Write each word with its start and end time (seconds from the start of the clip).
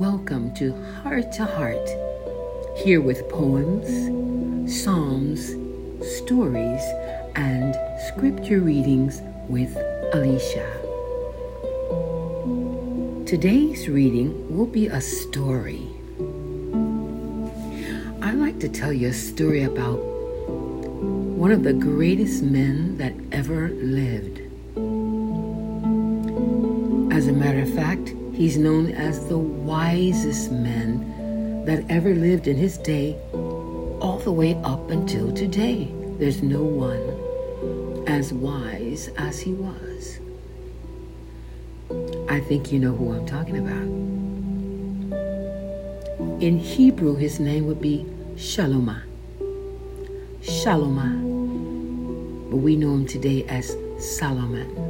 welcome 0.00 0.50
to 0.54 0.72
Heart 1.02 1.30
to 1.32 1.44
Heart, 1.44 1.86
here 2.74 3.02
with 3.02 3.28
poems, 3.28 3.86
psalms, 4.82 5.54
stories, 6.16 6.80
and 7.36 7.76
scripture 8.08 8.60
readings 8.60 9.20
with 9.46 9.76
Alicia. 10.14 10.66
Today's 13.26 13.90
reading 13.90 14.56
will 14.56 14.64
be 14.64 14.86
a 14.86 15.02
story. 15.02 15.86
I'd 18.22 18.38
like 18.38 18.58
to 18.60 18.70
tell 18.70 18.94
you 18.94 19.08
a 19.08 19.12
story 19.12 19.64
about 19.64 19.98
one 19.98 21.52
of 21.52 21.62
the 21.62 21.74
greatest 21.74 22.42
men 22.42 22.96
that 22.96 23.12
ever 23.32 23.68
lived. 23.68 24.38
As 27.12 27.28
a 27.28 27.32
matter 27.34 27.60
of 27.60 27.74
fact, 27.74 28.14
he's 28.40 28.56
known 28.56 28.90
as 28.92 29.28
the 29.28 29.36
wisest 29.36 30.50
man 30.50 31.62
that 31.66 31.84
ever 31.90 32.14
lived 32.14 32.48
in 32.48 32.56
his 32.56 32.78
day, 32.78 33.14
all 33.34 34.18
the 34.24 34.32
way 34.32 34.54
up 34.64 34.90
until 34.90 35.30
today. 35.30 35.92
There's 36.18 36.42
no 36.42 36.62
one 36.62 38.08
as 38.08 38.32
wise 38.32 39.10
as 39.18 39.40
he 39.40 39.52
was. 39.52 40.20
I 42.30 42.40
think 42.40 42.72
you 42.72 42.78
know 42.78 42.94
who 42.94 43.12
I'm 43.12 43.26
talking 43.26 43.58
about. 43.58 43.88
In 46.40 46.58
Hebrew, 46.58 47.16
his 47.16 47.40
name 47.40 47.66
would 47.66 47.82
be 47.82 48.06
Shalomah. 48.36 49.02
Shalomah. 50.40 51.20
But 52.50 52.56
we 52.56 52.74
know 52.74 52.94
him 52.94 53.06
today 53.06 53.44
as 53.48 53.76
Solomon. 53.98 54.89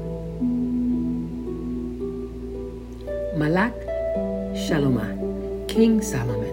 King 5.80 6.02
Solomon, 6.02 6.52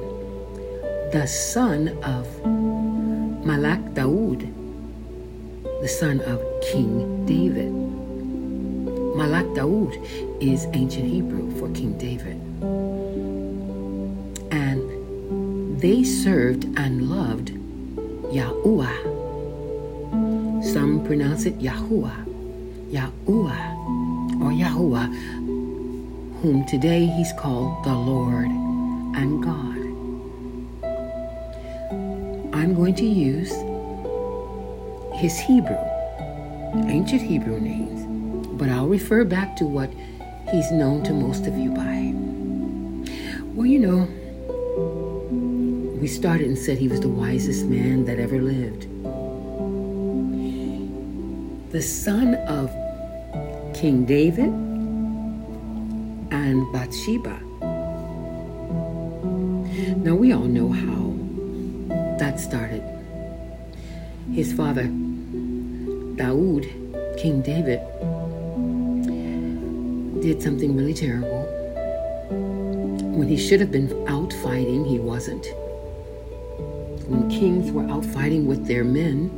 the 1.12 1.28
son 1.28 1.90
of 2.02 2.24
Malak 3.46 3.94
Daud, 3.94 4.40
the 5.82 5.88
son 5.90 6.22
of 6.22 6.40
King 6.62 7.26
David. 7.26 7.74
Malak 9.18 9.54
Daud 9.54 9.98
is 10.40 10.66
ancient 10.72 11.10
Hebrew 11.10 11.52
for 11.60 11.68
King 11.76 11.98
David. 11.98 12.40
And 14.50 15.78
they 15.82 16.06
served 16.06 16.64
and 16.80 17.10
loved 17.10 17.52
Yahuwah. 18.32 18.96
Some 20.64 21.04
pronounce 21.04 21.46
it 21.46 21.60
Yahuwah, 21.60 22.24
Yahuwah, 22.92 23.76
or 24.40 24.52
Yahuwah, 24.56 25.12
whom 26.42 26.66
today 26.66 27.08
he's 27.08 27.34
called 27.34 27.84
the 27.84 27.94
Lord 27.94 28.67
and 29.18 29.44
God. 29.44 29.78
I'm 32.54 32.76
going 32.76 32.94
to 32.96 33.06
use 33.06 33.52
his 35.20 35.40
Hebrew, 35.40 35.84
ancient 36.88 37.24
Hebrew 37.24 37.60
names, 37.60 38.06
but 38.60 38.70
I'll 38.70 38.88
refer 38.88 39.26
back 39.26 39.56
to 39.58 39.66
what 39.66 39.92
he's 40.52 40.72
known 40.72 41.04
to 41.06 41.14
most 41.14 41.48
of 41.48 41.58
you 41.58 41.72
by. 41.72 42.14
Well, 43.56 43.66
you 43.66 43.80
know, 43.80 44.08
we 46.00 46.08
started 46.08 46.48
and 46.48 46.58
said 46.58 46.78
he 46.78 46.88
was 46.88 47.02
the 47.02 47.10
wisest 47.10 47.66
man 47.66 48.06
that 48.06 48.20
ever 48.20 48.40
lived. 48.40 48.84
The 51.72 51.82
son 51.82 52.36
of 52.48 52.70
King 53.76 54.06
David 54.06 54.54
and 56.32 56.72
Bathsheba. 56.72 57.47
Now, 60.08 60.16
we 60.16 60.32
all 60.32 60.46
know 60.46 60.72
how 60.72 61.14
that 62.18 62.40
started. 62.40 62.82
His 64.32 64.54
father, 64.54 64.86
Daoud, 66.16 66.64
King 67.18 67.42
David, 67.42 67.82
did 70.22 70.42
something 70.42 70.78
really 70.78 70.94
terrible. 70.94 71.44
When 73.18 73.28
he 73.28 73.36
should 73.36 73.60
have 73.60 73.70
been 73.70 73.92
out 74.08 74.32
fighting, 74.32 74.86
he 74.86 74.98
wasn't. 74.98 75.46
When 77.10 77.30
kings 77.30 77.70
were 77.74 77.84
out 77.92 78.06
fighting 78.06 78.48
with 78.48 78.66
their 78.66 78.86
men, 78.86 79.30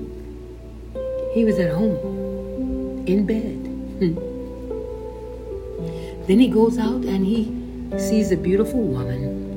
he 1.33 1.45
was 1.45 1.57
at 1.57 1.73
home, 1.73 3.07
in 3.07 3.25
bed. 3.25 3.65
then 6.27 6.39
he 6.39 6.47
goes 6.47 6.77
out 6.77 7.03
and 7.05 7.25
he 7.25 7.51
sees 7.97 8.31
a 8.31 8.37
beautiful 8.37 8.83
woman 8.83 9.48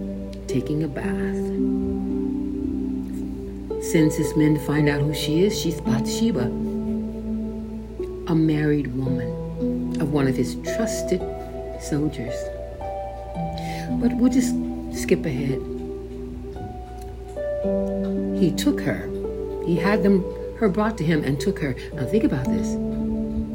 taking 0.52 0.82
a 0.82 0.88
bath. 0.88 1.42
Sends 3.82 4.14
his 4.16 4.36
men 4.36 4.54
to 4.54 4.60
find 4.60 4.86
out 4.86 5.00
who 5.00 5.14
she 5.14 5.44
is. 5.44 5.58
She's 5.58 5.80
Bathsheba, 5.80 6.44
a 8.30 8.34
married 8.34 8.94
woman 8.94 9.98
of 9.98 10.12
one 10.12 10.28
of 10.28 10.36
his 10.36 10.56
trusted 10.56 11.22
soldiers. 11.80 12.34
But 13.98 14.14
we'll 14.16 14.30
just 14.30 14.54
skip 14.94 15.24
ahead. 15.24 15.58
He 18.38 18.52
took 18.52 18.78
her. 18.82 19.08
He 19.64 19.76
had 19.76 20.02
them 20.02 20.22
her 20.58 20.68
brought 20.68 20.98
to 20.98 21.04
him 21.04 21.24
and 21.24 21.40
took 21.40 21.60
her. 21.60 21.74
Now 21.94 22.04
think 22.04 22.24
about 22.24 22.44
this. 22.44 22.76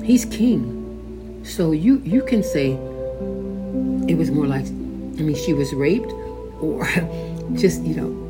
He's 0.03 0.25
king. 0.25 1.43
So 1.43 1.73
you 1.73 2.01
you 2.03 2.23
can 2.23 2.41
say 2.41 2.71
it 4.11 4.17
was 4.17 4.31
more 4.31 4.47
like 4.47 4.65
I 4.65 5.21
mean 5.21 5.35
she 5.35 5.53
was 5.53 5.73
raped 5.73 6.11
or 6.61 6.85
just, 7.55 7.81
you 7.83 7.95
know, 7.95 8.27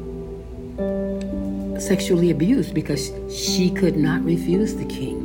sexually 1.79 2.31
abused 2.31 2.73
because 2.73 3.11
she 3.31 3.69
could 3.69 3.95
not 3.97 4.23
refuse 4.23 4.75
the 4.75 4.85
king. 4.85 5.23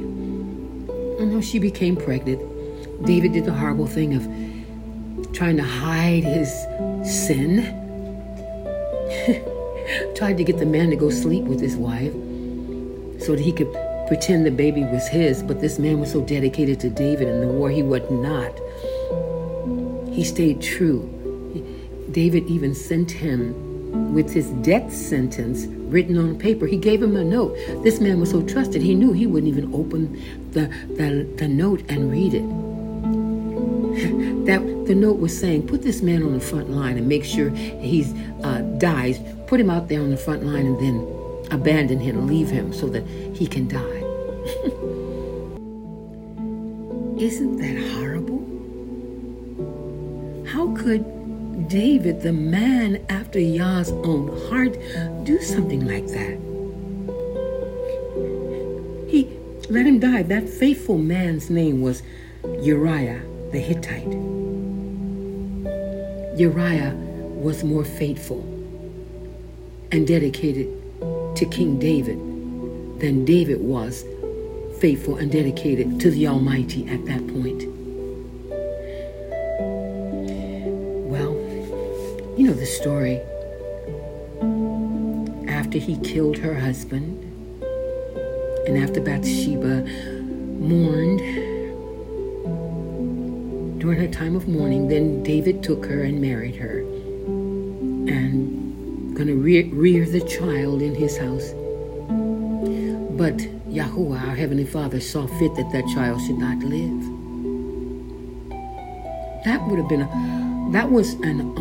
And 1.18 1.32
how 1.32 1.40
she 1.40 1.58
became 1.58 1.96
pregnant. 1.96 2.40
David 3.06 3.32
did 3.32 3.44
the 3.44 3.52
horrible 3.52 3.86
thing 3.86 4.14
of 4.14 4.22
trying 5.32 5.56
to 5.56 5.62
hide 5.62 6.24
his 6.24 6.50
sin. 7.04 7.78
Tried 10.14 10.36
to 10.38 10.44
get 10.44 10.58
the 10.58 10.66
man 10.66 10.90
to 10.90 10.96
go 10.96 11.10
sleep 11.10 11.44
with 11.44 11.60
his 11.60 11.76
wife 11.76 12.12
so 13.22 13.34
that 13.34 13.40
he 13.40 13.52
could 13.52 13.72
pretend 14.08 14.44
the 14.46 14.50
baby 14.50 14.84
was 14.84 15.08
his, 15.08 15.42
but 15.42 15.60
this 15.60 15.78
man 15.78 15.98
was 16.00 16.12
so 16.12 16.20
dedicated 16.20 16.78
to 16.80 16.90
David 16.90 17.28
and 17.28 17.42
the 17.42 17.48
war, 17.48 17.70
he 17.70 17.82
would 17.82 18.10
not. 18.10 18.52
He 20.12 20.24
stayed 20.24 20.60
true. 20.60 21.08
David 22.12 22.48
even 22.48 22.74
sent 22.74 23.10
him 23.10 24.14
with 24.14 24.32
his 24.32 24.48
death 24.62 24.92
sentence 24.92 25.66
written 25.92 26.16
on 26.16 26.38
paper. 26.38 26.66
He 26.66 26.76
gave 26.76 27.02
him 27.02 27.16
a 27.16 27.24
note. 27.24 27.54
This 27.82 27.98
man 28.00 28.20
was 28.20 28.30
so 28.30 28.42
trusted, 28.42 28.82
he 28.82 28.94
knew 28.94 29.12
he 29.12 29.26
wouldn't 29.26 29.52
even 29.52 29.74
open 29.74 30.22
the, 30.52 30.68
the, 30.96 31.28
the 31.36 31.48
note 31.48 31.82
and 31.88 32.08
read 32.10 32.34
it. 32.34 32.46
that 34.46 34.62
the 34.86 34.94
note 34.94 35.18
was 35.18 35.38
saying, 35.38 35.66
put 35.66 35.82
this 35.82 36.00
man 36.02 36.22
on 36.22 36.32
the 36.32 36.40
front 36.40 36.70
line 36.70 36.96
and 36.96 37.06
make 37.08 37.24
sure 37.24 37.50
he 37.50 38.06
uh, 38.42 38.60
dies. 38.78 39.20
Put 39.46 39.60
him 39.60 39.68
out 39.70 39.88
there 39.88 40.00
on 40.00 40.10
the 40.10 40.16
front 40.16 40.44
line 40.44 40.66
and 40.66 40.80
then 40.80 41.06
abandon 41.50 42.00
him, 42.00 42.26
leave 42.26 42.48
him 42.48 42.72
so 42.72 42.88
that 42.88 43.06
he 43.06 43.46
can 43.46 43.68
die. 43.68 43.78
Isn't 47.22 47.58
that 47.58 47.76
horrible? 47.92 48.40
How 50.46 50.74
could 50.74 51.04
David, 51.72 52.20
the 52.20 52.34
man 52.34 53.02
after 53.08 53.40
Yah's 53.40 53.90
own 53.90 54.28
heart, 54.50 54.76
do 55.24 55.40
something 55.40 55.86
like 55.86 56.06
that? 56.08 56.36
He 59.08 59.26
let 59.70 59.86
him 59.86 59.98
die. 59.98 60.22
That 60.22 60.50
faithful 60.50 60.98
man's 60.98 61.48
name 61.48 61.80
was 61.80 62.02
Uriah 62.60 63.22
the 63.52 63.58
Hittite. 63.58 64.12
Uriah 66.38 66.92
was 67.40 67.64
more 67.64 67.86
faithful 67.86 68.40
and 69.90 70.06
dedicated 70.06 70.68
to 71.36 71.46
King 71.50 71.78
David 71.78 72.18
than 73.00 73.24
David 73.24 73.62
was 73.62 74.04
faithful 74.78 75.16
and 75.16 75.32
dedicated 75.32 75.98
to 76.00 76.10
the 76.10 76.28
Almighty 76.28 76.86
at 76.90 77.06
that 77.06 77.26
point. 77.28 77.71
You 82.42 82.48
know 82.48 82.54
the 82.54 82.66
story. 82.66 83.20
After 85.48 85.78
he 85.78 85.96
killed 85.98 86.36
her 86.38 86.58
husband, 86.58 87.22
and 88.66 88.76
after 88.76 89.00
Bathsheba 89.00 89.86
mourned 90.58 91.20
during 93.78 93.96
her 94.00 94.08
time 94.08 94.34
of 94.34 94.48
mourning, 94.48 94.88
then 94.88 95.22
David 95.22 95.62
took 95.62 95.86
her 95.86 96.02
and 96.02 96.20
married 96.20 96.56
her, 96.56 96.80
and 98.10 99.16
gonna 99.16 99.34
rear, 99.34 99.64
rear 99.66 100.04
the 100.04 100.22
child 100.22 100.82
in 100.82 100.96
his 100.96 101.16
house. 101.16 101.50
But 103.16 103.36
Yahuwah, 103.70 104.30
our 104.30 104.34
Heavenly 104.34 104.66
Father, 104.66 104.98
saw 104.98 105.28
fit 105.38 105.54
that 105.54 105.70
that 105.70 105.86
child 105.94 106.20
should 106.22 106.38
not 106.38 106.58
live. 106.58 107.02
That 109.44 109.64
would 109.68 109.78
have 109.78 109.88
been 109.88 110.02
a, 110.02 110.72
that 110.72 110.90
was 110.90 111.12
an 111.20 111.56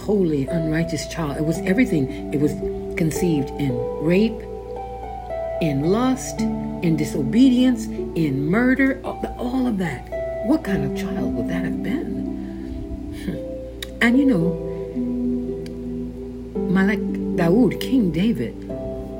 holy, 0.00 0.46
unrighteous 0.46 1.06
child. 1.08 1.36
It 1.36 1.44
was 1.44 1.58
everything. 1.60 2.32
It 2.32 2.40
was 2.40 2.52
conceived 2.96 3.50
in 3.50 3.72
rape, 4.02 4.40
in 5.60 5.90
lust, 5.90 6.40
in 6.40 6.96
disobedience, 6.96 7.86
in 7.86 8.46
murder, 8.46 9.00
all 9.04 9.66
of 9.66 9.78
that. 9.78 10.08
What 10.46 10.64
kind 10.64 10.84
of 10.84 10.98
child 10.98 11.34
would 11.34 11.48
that 11.48 11.64
have 11.64 11.82
been? 11.82 13.14
Hmm. 13.24 13.98
And 14.02 14.18
you 14.18 14.26
know, 14.26 14.70
Malek 16.70 17.00
Dawood, 17.36 17.80
King 17.80 18.10
David, 18.10 18.68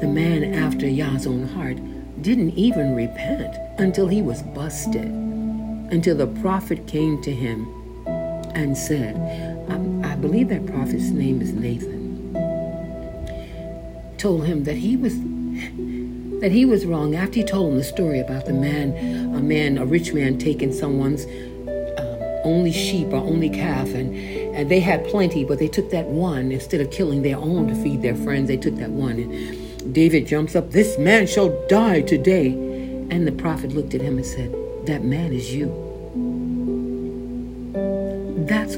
the 0.01 0.07
man 0.07 0.55
after 0.55 0.89
Yah's 0.89 1.27
own 1.27 1.47
heart, 1.49 1.79
didn't 2.23 2.51
even 2.51 2.95
repent 2.95 3.55
until 3.79 4.09
he 4.09 4.23
was 4.23 4.43
busted, 4.43 5.05
until 5.05 6.17
the 6.17 6.27
prophet 6.41 6.87
came 6.87 7.21
to 7.23 7.33
him 7.33 7.67
and 8.55 8.77
said, 8.77 9.17
I, 9.71 10.13
I 10.13 10.17
believe 10.17 10.49
that 10.49 10.67
prophet's 10.67 11.11
name 11.11 11.41
is 11.41 11.53
Nathan, 11.53 12.35
told 14.19 14.45
him 14.47 14.65
that 14.65 14.77
he 14.77 14.97
was 14.97 15.15
that 16.41 16.51
he 16.53 16.65
was 16.65 16.87
wrong 16.87 17.15
after 17.15 17.35
he 17.37 17.45
told 17.45 17.73
him 17.73 17.79
the 17.79 17.85
story 17.85 18.19
about 18.19 18.47
the 18.47 18.53
man, 18.53 18.95
a 19.37 19.41
man, 19.41 19.77
a 19.79 19.85
rich 19.85 20.13
man 20.15 20.39
taking 20.39 20.73
someone's 20.73 21.27
um, 21.27 22.19
only 22.45 22.73
sheep 22.73 23.09
or 23.09 23.17
only 23.17 23.51
calf, 23.51 23.89
and 23.95 24.17
and 24.55 24.69
they 24.71 24.81
had 24.81 25.07
plenty, 25.07 25.45
but 25.45 25.59
they 25.59 25.69
took 25.69 25.91
that 25.91 26.07
one 26.07 26.51
instead 26.51 26.81
of 26.81 26.91
killing 26.91 27.23
their 27.23 27.37
own 27.37 27.69
to 27.69 27.75
feed 27.83 28.03
their 28.03 28.17
friends. 28.17 28.49
They 28.49 28.57
took 28.57 28.77
that 28.77 28.91
one, 28.91 29.19
and 29.19 29.95
David 29.95 30.27
jumps 30.27 30.57
up. 30.57 30.71
This 30.71 30.99
man 30.99 31.27
shall 31.27 31.51
die 31.69 32.01
today, 32.01 32.49
and 32.49 33.27
the 33.27 33.33
prophet 33.33 33.73
looked 33.73 33.95
at 33.95 34.01
him 34.01 34.17
and 34.17 34.27
said, 34.27 34.53
"That 34.87 35.05
man 35.05 35.33
is 35.33 35.55
you." 35.55 35.90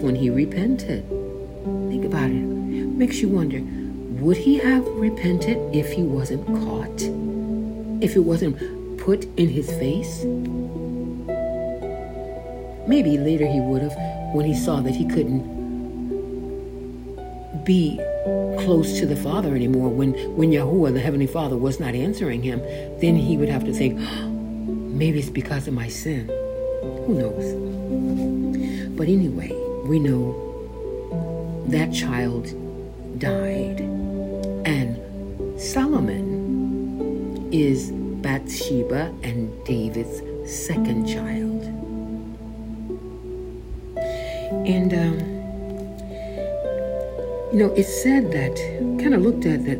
When 0.03 0.17
he 0.17 0.31
repented. 0.31 1.09
Think 1.89 2.05
about 2.05 2.29
it. 2.29 2.43
Makes 2.43 3.21
you 3.21 3.29
wonder 3.29 3.61
would 4.23 4.37
he 4.37 4.59
have 4.59 4.87
repented 4.89 5.59
if 5.75 5.93
he 5.93 6.03
wasn't 6.03 6.47
caught? 6.47 7.03
If 8.03 8.15
it 8.17 8.21
wasn't 8.21 8.99
put 8.99 9.25
in 9.37 9.49
his 9.49 9.69
face? 9.69 10.25
Maybe 12.87 13.17
later 13.17 13.47
he 13.47 13.61
would 13.61 13.83
have 13.83 13.97
when 14.35 14.45
he 14.45 14.55
saw 14.55 14.81
that 14.81 14.95
he 14.95 15.09
couldn't 15.09 15.43
be 17.65 17.97
close 18.59 18.99
to 18.99 19.07
the 19.07 19.17
Father 19.17 19.55
anymore. 19.55 19.89
When, 19.89 20.15
when 20.37 20.51
Yahuwah, 20.51 20.93
the 20.93 21.01
Heavenly 21.01 21.27
Father, 21.27 21.57
was 21.57 21.79
not 21.81 21.95
answering 21.95 22.43
him, 22.43 22.61
then 23.01 23.17
he 23.17 23.37
would 23.37 23.49
have 23.49 23.65
to 23.65 23.73
think, 23.73 23.99
maybe 24.29 25.21
it's 25.21 25.31
because 25.31 25.69
of 25.69 25.75
my 25.75 25.89
sin. 25.89 26.27
Who 27.07 27.15
knows? 27.15 27.55
But 28.97 29.09
anyway, 29.09 29.62
we 29.85 29.99
know 29.99 31.65
that 31.69 31.93
child 31.93 32.47
died. 33.19 33.81
And 34.65 35.61
Solomon 35.61 37.49
is 37.53 37.91
Bathsheba 37.93 39.15
and 39.23 39.53
David's 39.65 40.23
second 40.51 41.07
child. 41.07 41.65
And, 44.67 44.93
um, 44.95 45.19
you 47.53 47.59
know, 47.59 47.73
it 47.75 47.85
said 47.85 48.31
that, 48.33 48.57
kind 49.01 49.15
of 49.15 49.23
looked 49.23 49.47
at 49.47 49.65
that 49.65 49.79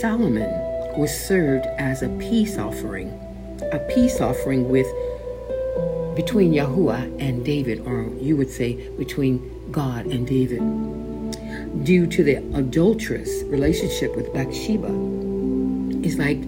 Solomon 0.00 0.50
was 0.98 1.10
served 1.26 1.66
as 1.78 2.02
a 2.02 2.08
peace 2.18 2.58
offering, 2.58 3.08
a 3.72 3.78
peace 3.94 4.20
offering 4.20 4.68
with 4.68 4.86
between 6.16 6.52
Yahuwah 6.52 7.20
and 7.20 7.44
David, 7.44 7.80
or 7.86 8.10
you 8.18 8.36
would 8.36 8.50
say 8.50 8.88
between 8.96 9.70
God 9.70 10.06
and 10.06 10.26
David, 10.26 10.60
due 11.84 12.06
to 12.06 12.24
the 12.24 12.36
adulterous 12.54 13.42
relationship 13.44 14.16
with 14.16 14.32
Bathsheba. 14.32 14.88
It's 16.02 16.16
like 16.16 16.38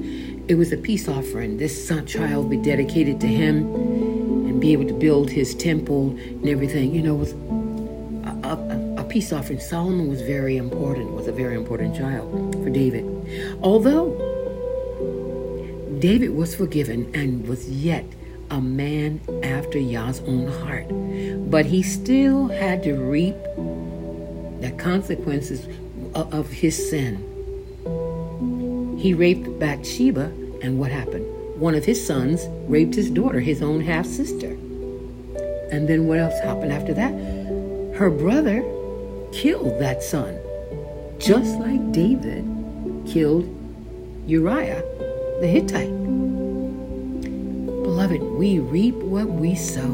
it 0.48 0.56
was 0.56 0.72
a 0.72 0.78
peace 0.78 1.06
offering. 1.06 1.58
This 1.58 1.86
son 1.86 2.06
child 2.06 2.48
be 2.48 2.56
dedicated 2.56 3.20
to 3.20 3.26
him 3.26 3.74
and 4.48 4.58
be 4.58 4.72
able 4.72 4.86
to 4.86 4.94
build 4.94 5.30
his 5.30 5.54
temple 5.54 6.16
and 6.16 6.48
everything. 6.48 6.94
You 6.94 7.02
know, 7.02 7.14
was 7.14 7.32
a, 7.32 8.48
a, 8.48 9.02
a 9.02 9.04
peace 9.04 9.32
offering. 9.32 9.60
Solomon 9.60 10.08
was 10.08 10.22
very 10.22 10.56
important, 10.56 11.12
was 11.12 11.28
a 11.28 11.32
very 11.32 11.54
important 11.54 11.94
child 11.94 12.54
for 12.54 12.70
David. 12.70 13.04
Although 13.62 14.16
David 15.98 16.30
was 16.30 16.54
forgiven 16.54 17.10
and 17.14 17.46
was 17.46 17.68
yet 17.68 18.06
a 18.50 18.60
man 18.60 19.20
after 19.42 19.78
Yah's 19.78 20.20
own 20.20 20.46
heart. 20.46 20.86
But 21.50 21.66
he 21.66 21.82
still 21.82 22.48
had 22.48 22.82
to 22.84 22.94
reap 22.94 23.36
the 24.60 24.72
consequences 24.78 25.66
of 26.14 26.50
his 26.50 26.90
sin. 26.90 27.24
He 28.98 29.14
raped 29.14 29.58
Bathsheba, 29.58 30.32
and 30.62 30.78
what 30.78 30.90
happened? 30.90 31.26
One 31.60 31.74
of 31.74 31.84
his 31.84 32.04
sons 32.04 32.46
raped 32.68 32.94
his 32.94 33.10
daughter, 33.10 33.40
his 33.40 33.62
own 33.62 33.80
half 33.80 34.06
sister. 34.06 34.56
And 35.70 35.88
then 35.88 36.06
what 36.06 36.18
else 36.18 36.38
happened 36.40 36.72
after 36.72 36.94
that? 36.94 37.12
Her 37.96 38.10
brother 38.10 38.62
killed 39.32 39.78
that 39.80 40.02
son, 40.02 40.38
just 41.18 41.58
like 41.58 41.92
David 41.92 42.44
killed 43.06 43.48
Uriah 44.26 44.82
the 45.40 45.46
Hittite. 45.46 45.97
Beloved, 48.08 48.38
we 48.38 48.58
reap 48.58 48.94
what 48.94 49.26
we 49.26 49.54
sow. 49.54 49.92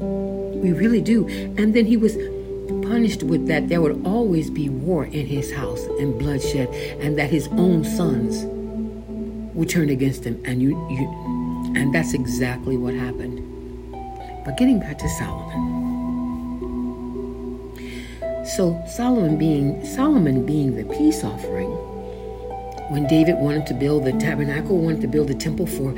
We 0.00 0.72
really 0.72 1.00
do. 1.00 1.28
And 1.56 1.72
then 1.74 1.86
he 1.86 1.96
was 1.96 2.16
punished 2.88 3.22
with 3.22 3.46
that 3.46 3.68
there 3.68 3.80
would 3.80 4.04
always 4.04 4.50
be 4.50 4.68
war 4.68 5.04
in 5.04 5.26
his 5.26 5.52
house 5.52 5.84
and 6.00 6.18
bloodshed, 6.18 6.68
and 7.00 7.16
that 7.18 7.30
his 7.30 7.46
own 7.52 7.84
sons 7.84 8.44
would 9.54 9.68
turn 9.68 9.90
against 9.90 10.24
him. 10.24 10.42
And 10.44 10.60
you, 10.60 10.70
you 10.90 11.72
and 11.76 11.94
that's 11.94 12.14
exactly 12.14 12.76
what 12.76 12.94
happened. 12.94 13.38
But 14.44 14.56
getting 14.56 14.80
back 14.80 14.98
to 14.98 15.08
Solomon. 15.08 15.62
So 18.44 18.82
Solomon 18.88 19.38
being 19.38 19.84
Solomon 19.84 20.44
being 20.44 20.74
the 20.74 20.84
peace 20.96 21.22
offering 21.22 21.95
when 22.88 23.06
David 23.08 23.36
wanted 23.36 23.66
to 23.66 23.74
build 23.74 24.04
the 24.04 24.12
tabernacle, 24.12 24.78
wanted 24.78 25.00
to 25.00 25.08
build 25.08 25.28
the 25.28 25.34
temple 25.34 25.66
for 25.66 25.92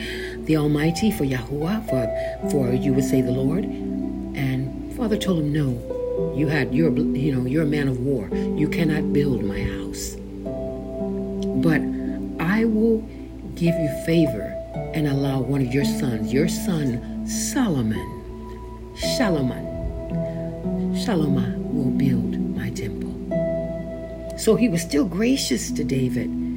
the 0.44 0.56
Almighty, 0.56 1.10
for 1.10 1.24
Yahuwah, 1.24 1.84
for, 1.88 2.50
for 2.50 2.72
you 2.72 2.94
would 2.94 3.04
say 3.04 3.20
the 3.20 3.30
Lord. 3.30 3.64
And 3.64 4.94
Father 4.96 5.18
told 5.18 5.40
him, 5.40 5.52
No, 5.52 6.34
you 6.34 6.48
had 6.48 6.74
you're 6.74 6.90
you 6.96 7.34
know, 7.34 7.44
you're 7.46 7.64
a 7.64 7.66
man 7.66 7.88
of 7.88 8.00
war. 8.00 8.28
You 8.32 8.68
cannot 8.68 9.12
build 9.12 9.44
my 9.44 9.60
house. 9.60 10.16
But 11.62 11.82
I 12.42 12.64
will 12.64 13.00
give 13.54 13.74
you 13.74 13.88
favor 14.06 14.54
and 14.94 15.06
allow 15.06 15.40
one 15.40 15.60
of 15.60 15.74
your 15.74 15.84
sons, 15.84 16.32
your 16.32 16.48
son 16.48 17.26
Solomon, 17.26 18.94
Solomon, 19.16 20.96
Solomon 21.04 21.74
will 21.74 21.90
build 21.90 22.56
my 22.56 22.70
temple. 22.70 23.14
So 24.38 24.56
he 24.56 24.70
was 24.70 24.80
still 24.80 25.04
gracious 25.04 25.70
to 25.72 25.84
David 25.84 26.47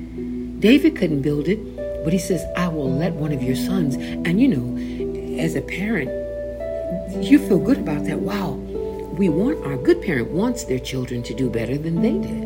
David 0.62 0.96
couldn't 0.96 1.24
build 1.24 1.48
it, 1.48 1.60
but 2.03 2.13
he 2.13 2.20
says, 2.20 2.46
I 2.56 2.68
will 2.68 2.91
let 2.91 3.13
one 3.13 3.32
of 3.32 3.41
your 3.41 3.56
sons. 3.56 3.96
And 3.96 4.39
you 4.39 4.48
know, 4.48 5.41
as 5.41 5.56
a 5.56 5.62
parent, 5.62 6.10
you 7.24 7.39
feel 7.39 7.58
good 7.58 7.80
about 7.80 8.06
that. 8.06 8.20
Wow, 8.20 8.51
we 9.18 9.27
want 9.27 9.65
our 9.65 9.75
good 9.75 10.03
parent 10.03 10.30
wants 10.30 10.65
their 10.65 10.77
children 10.77 11.24
to 11.24 11.34
do 11.34 11.50
better 11.50 11.80
than 11.80 12.03
they 12.03 12.13
did. 12.13 12.44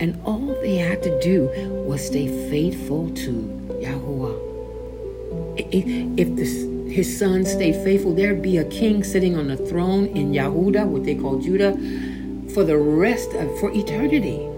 And 0.00 0.18
all 0.24 0.46
they 0.62 0.76
had 0.76 1.02
to 1.02 1.20
do 1.20 1.50
was 1.86 2.06
stay 2.06 2.26
faithful 2.48 3.10
to 3.14 3.30
Yahuwah. 3.82 4.48
If 5.58 6.36
the, 6.36 6.90
his 6.90 7.18
son 7.18 7.44
stayed 7.44 7.76
faithful, 7.84 8.14
there'd 8.14 8.40
be 8.40 8.56
a 8.56 8.64
king 8.64 9.04
sitting 9.04 9.36
on 9.36 9.48
the 9.48 9.58
throne 9.58 10.06
in 10.06 10.32
Yahuda, 10.32 10.86
what 10.86 11.04
they 11.04 11.16
call 11.16 11.38
Judah, 11.38 11.72
for 12.54 12.64
the 12.64 12.78
rest 12.78 13.34
of 13.34 13.60
for 13.60 13.70
eternity. 13.72 14.48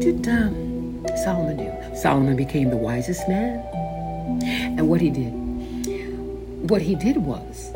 Did 0.00 0.26
um, 0.28 1.04
Solomon 1.24 1.58
do? 1.58 1.94
Solomon 1.94 2.34
became 2.34 2.70
the 2.70 2.76
wisest 2.78 3.28
man. 3.28 3.58
And 4.42 4.88
what 4.88 5.02
he 5.02 5.10
did, 5.10 5.30
what 6.70 6.80
he 6.80 6.94
did 6.94 7.18
was, 7.18 7.70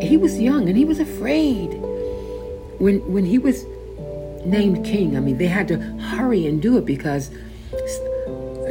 he 0.00 0.16
was 0.16 0.40
young 0.40 0.66
and 0.66 0.78
he 0.78 0.86
was 0.86 0.98
afraid. 0.98 1.68
When, 2.78 3.00
when 3.12 3.26
he 3.26 3.38
was 3.38 3.66
named 4.46 4.82
king, 4.82 5.14
I 5.14 5.20
mean, 5.20 5.36
they 5.36 5.46
had 5.46 5.68
to 5.68 5.76
hurry 5.76 6.46
and 6.46 6.62
do 6.62 6.78
it 6.78 6.86
because 6.86 7.30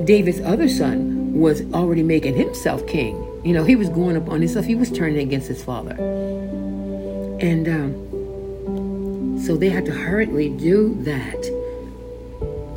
David's 0.04 0.42
other 0.42 0.68
son 0.68 1.34
was 1.40 1.62
already 1.74 2.02
making 2.02 2.36
himself 2.36 2.88
king. 2.88 3.24
You 3.46 3.54
know, 3.54 3.64
he 3.64 3.76
was 3.76 3.90
going 3.90 4.16
upon 4.16 4.42
himself, 4.42 4.66
he 4.66 4.74
was 4.74 4.90
turning 4.92 5.20
against 5.20 5.48
his 5.48 5.64
father. 5.64 5.94
And 7.40 7.68
um, 7.68 9.40
so 9.46 9.56
they 9.56 9.70
had 9.70 9.86
to 9.86 9.92
hurriedly 9.92 10.50
do 10.50 10.96
that 11.04 11.57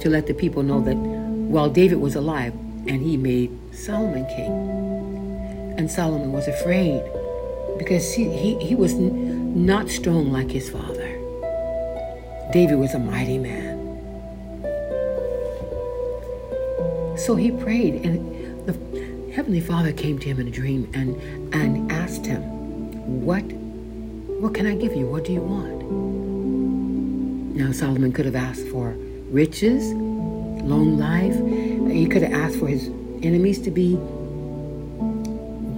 to 0.00 0.10
let 0.10 0.26
the 0.26 0.34
people 0.34 0.62
know 0.62 0.80
that 0.80 0.96
while 0.96 1.70
David 1.70 1.98
was 1.98 2.14
alive 2.14 2.52
and 2.86 3.02
he 3.02 3.16
made 3.16 3.50
Solomon 3.72 4.26
king. 4.26 5.76
And 5.78 5.90
Solomon 5.90 6.32
was 6.32 6.48
afraid 6.48 7.02
because 7.78 8.12
he, 8.12 8.24
he, 8.30 8.58
he 8.58 8.74
was 8.74 8.92
n- 8.92 9.66
not 9.66 9.88
strong 9.88 10.32
like 10.32 10.50
his 10.50 10.68
father. 10.68 11.08
David 12.52 12.76
was 12.76 12.94
a 12.94 12.98
mighty 12.98 13.38
man. 13.38 13.78
So 17.16 17.36
he 17.36 17.50
prayed, 17.52 18.04
and 18.04 18.66
the 18.66 19.32
Heavenly 19.32 19.60
Father 19.60 19.92
came 19.92 20.18
to 20.18 20.26
him 20.28 20.40
in 20.40 20.48
a 20.48 20.50
dream 20.50 20.90
and, 20.94 21.14
and 21.54 21.92
asked 21.92 22.26
him, 22.26 22.42
What 23.24 23.42
what 24.40 24.54
can 24.54 24.66
I 24.66 24.74
give 24.74 24.96
you? 24.96 25.06
What 25.06 25.26
do 25.26 25.32
you 25.34 25.42
want? 25.42 25.82
Now 27.54 27.72
Solomon 27.72 28.10
could 28.10 28.24
have 28.24 28.36
asked 28.36 28.66
for 28.68 28.96
riches, 29.30 29.92
long 29.92 30.98
life. 30.98 31.34
He 31.90 32.06
could 32.06 32.22
have 32.22 32.32
asked 32.32 32.58
for 32.58 32.68
his 32.68 32.88
enemies 33.22 33.60
to 33.62 33.70
be 33.70 33.96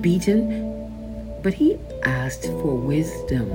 beaten, 0.00 1.40
but 1.42 1.54
he 1.54 1.78
asked 2.02 2.44
for 2.44 2.76
wisdom 2.76 3.50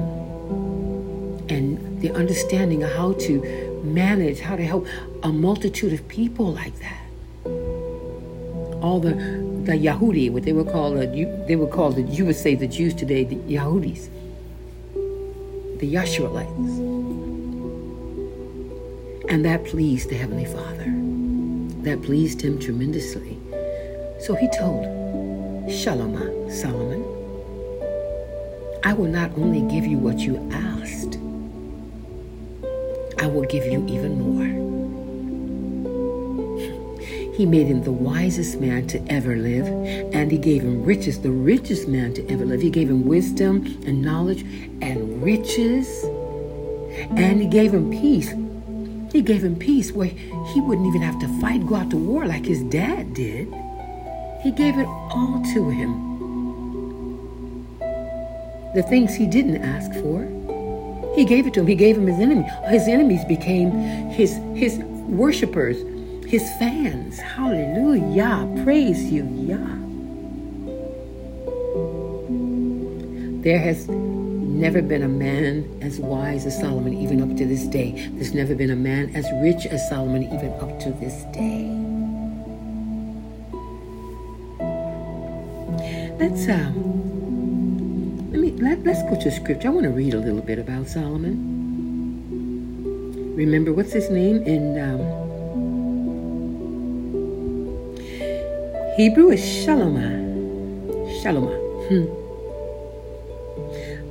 and 1.50 2.02
the 2.02 2.12
understanding 2.12 2.84
of 2.84 2.92
how 2.92 3.14
to 3.14 3.42
manage, 3.84 4.40
how 4.40 4.56
to 4.56 4.66
help 4.66 4.88
a 5.24 5.30
multitude 5.30 5.94
of 5.94 6.08
people 6.08 6.54
like 6.54 6.78
that. 6.80 7.04
All 8.82 9.00
the 9.00 9.14
the 9.68 9.74
Yahudi, 9.74 10.32
what 10.32 10.44
they 10.44 10.54
were 10.54 10.64
called, 10.64 10.98
they 10.98 11.56
were 11.58 11.68
called, 11.68 11.98
you 12.10 12.26
would 12.26 12.38
say 12.38 12.56
the 12.56 12.68
Jews 12.68 12.94
today, 12.94 13.26
the 13.26 13.36
Yahudis, 13.36 14.08
the 15.80 15.94
Yahshua-lites. 15.94 16.87
And 19.30 19.44
that 19.44 19.66
pleased 19.66 20.10
the 20.10 20.16
Heavenly 20.16 20.46
Father. 20.46 20.86
That 21.84 22.02
pleased 22.02 22.42
him 22.42 22.60
tremendously. 22.60 23.38
So 24.20 24.36
he 24.36 24.50
told 24.58 24.86
Shalom, 25.70 26.50
Solomon, 26.50 27.04
I 28.84 28.94
will 28.94 29.10
not 29.10 29.32
only 29.38 29.62
give 29.74 29.86
you 29.86 29.98
what 29.98 30.20
you 30.20 30.38
asked, 30.52 31.18
I 33.22 33.28
will 33.28 33.44
give 33.44 33.66
you 33.66 33.86
even 33.88 34.22
more. 34.22 34.48
He 37.38 37.46
made 37.46 37.68
him 37.68 37.84
the 37.84 37.92
wisest 37.92 38.60
man 38.60 38.88
to 38.88 39.12
ever 39.12 39.36
live, 39.36 39.68
and 40.14 40.32
he 40.32 40.40
gave 40.40 40.64
him 40.64 40.84
riches, 40.84 41.22
the 41.22 41.30
richest 41.30 41.88
man 41.88 42.14
to 42.16 42.28
ever 42.32 42.46
live. 42.46 42.62
He 42.62 42.72
gave 42.72 42.90
him 42.90 43.06
wisdom 43.06 43.64
and 43.86 44.02
knowledge 44.02 44.42
and 44.82 45.22
riches, 45.22 46.04
and 47.12 47.40
he 47.40 47.48
gave 47.48 47.74
him 47.74 47.92
peace. 47.92 48.34
He 49.18 49.24
gave 49.24 49.44
him 49.44 49.56
peace 49.56 49.92
where 49.92 50.10
he 50.54 50.62
wouldn't 50.62 50.86
even 50.86 51.02
have 51.02 51.18
to 51.22 51.28
fight, 51.42 51.66
go 51.66 51.78
out 51.78 51.90
to 51.90 51.98
war 51.98 52.28
like 52.28 52.46
his 52.46 52.62
dad 52.62 53.16
did. 53.16 53.52
He 54.44 54.52
gave 54.52 54.78
it 54.78 54.86
all 54.86 55.42
to 55.56 55.70
him. 55.72 55.90
The 58.76 58.84
things 58.84 59.16
he 59.16 59.26
didn't 59.26 59.64
ask 59.64 59.92
for, 60.04 60.22
he 61.16 61.26
gave 61.26 61.48
it 61.48 61.56
to 61.56 61.62
him. 61.62 61.66
He 61.66 61.74
gave 61.74 61.98
him 61.98 62.06
his 62.06 62.20
enemy. 62.20 62.44
His 62.70 62.88
enemies 62.88 63.26
became 63.26 63.72
his 64.12 64.36
his 64.54 64.78
worshipers 64.78 65.78
his 66.30 66.44
fans. 66.60 67.18
Hallelujah. 67.18 68.48
Praise 68.64 69.12
you, 69.12 69.24
Yah. 69.50 69.78
There 73.42 73.58
has 73.58 73.88
never 74.58 74.82
been 74.82 75.04
a 75.04 75.08
man 75.08 75.80
as 75.82 76.00
wise 76.00 76.46
as 76.48 76.60
Solomon, 76.60 76.94
even 76.94 77.22
up 77.22 77.38
to 77.38 77.46
this 77.46 77.68
day. 77.68 78.10
There's 78.14 78.34
never 78.34 78.56
been 78.56 78.72
a 78.72 78.76
man 78.76 79.16
as 79.16 79.26
rich 79.44 79.68
as 79.68 79.88
Solomon, 79.88 80.24
even 80.24 80.52
up 80.60 80.80
to 80.80 80.90
this 80.94 81.24
day. 81.26 81.70
Let's 86.20 86.50
um, 86.50 88.32
let 88.32 88.42
me 88.42 88.52
let, 88.54 88.84
let's 88.84 89.04
go 89.04 89.16
to 89.22 89.32
scripture. 89.32 89.68
I 89.68 89.72
want 89.72 89.84
to 89.84 89.92
read 89.92 90.16
a 90.16 90.20
little 90.20 90.42
bit 90.42 90.58
about 90.58 90.88
Solomon. 90.88 91.56
Remember 93.36 93.72
what's 93.72 93.94
his 93.94 94.10
name 94.10 94.42
in 94.42 94.80
um, 94.80 95.00
Hebrew 98.98 99.30
is 99.30 99.42
Shalomah. 99.42 100.26
Shalomah. 101.22 101.88
Hmm. 101.88 102.27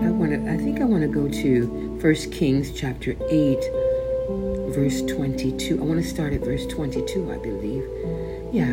I 0.01 0.11
want 0.11 0.33
to. 0.33 0.51
I 0.51 0.57
think 0.57 0.81
I 0.81 0.85
want 0.85 1.03
to 1.03 1.09
go 1.09 1.29
to 1.29 1.99
First 2.01 2.33
Kings 2.33 2.73
chapter 2.73 3.17
eight, 3.31 3.65
verse 4.75 5.03
twenty-two. 5.03 5.79
I 5.81 5.85
want 5.85 6.03
to 6.03 6.09
start 6.09 6.33
at 6.33 6.41
verse 6.41 6.67
twenty-two. 6.67 7.33
I 7.33 7.39
believe. 7.39 7.85
Yeah. 8.53 8.65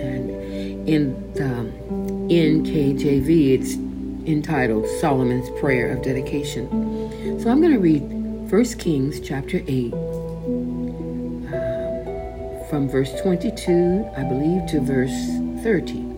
And 0.00 0.30
in 0.88 1.32
the 1.34 1.70
NKJV, 2.32 3.60
it's 3.60 3.74
entitled 4.28 4.86
Solomon's 5.00 5.48
Prayer 5.60 5.90
of 5.92 6.02
Dedication. 6.02 6.68
So 7.40 7.50
I'm 7.50 7.60
going 7.60 7.72
to 7.72 7.78
read 7.78 8.48
First 8.50 8.78
Kings 8.78 9.20
chapter 9.20 9.62
eight 9.66 9.92
um, 11.52 12.66
from 12.68 12.88
verse 12.88 13.12
22, 13.20 14.08
I 14.16 14.24
believe, 14.24 14.66
to 14.70 14.80
verse 14.80 15.10
30. 15.62 16.09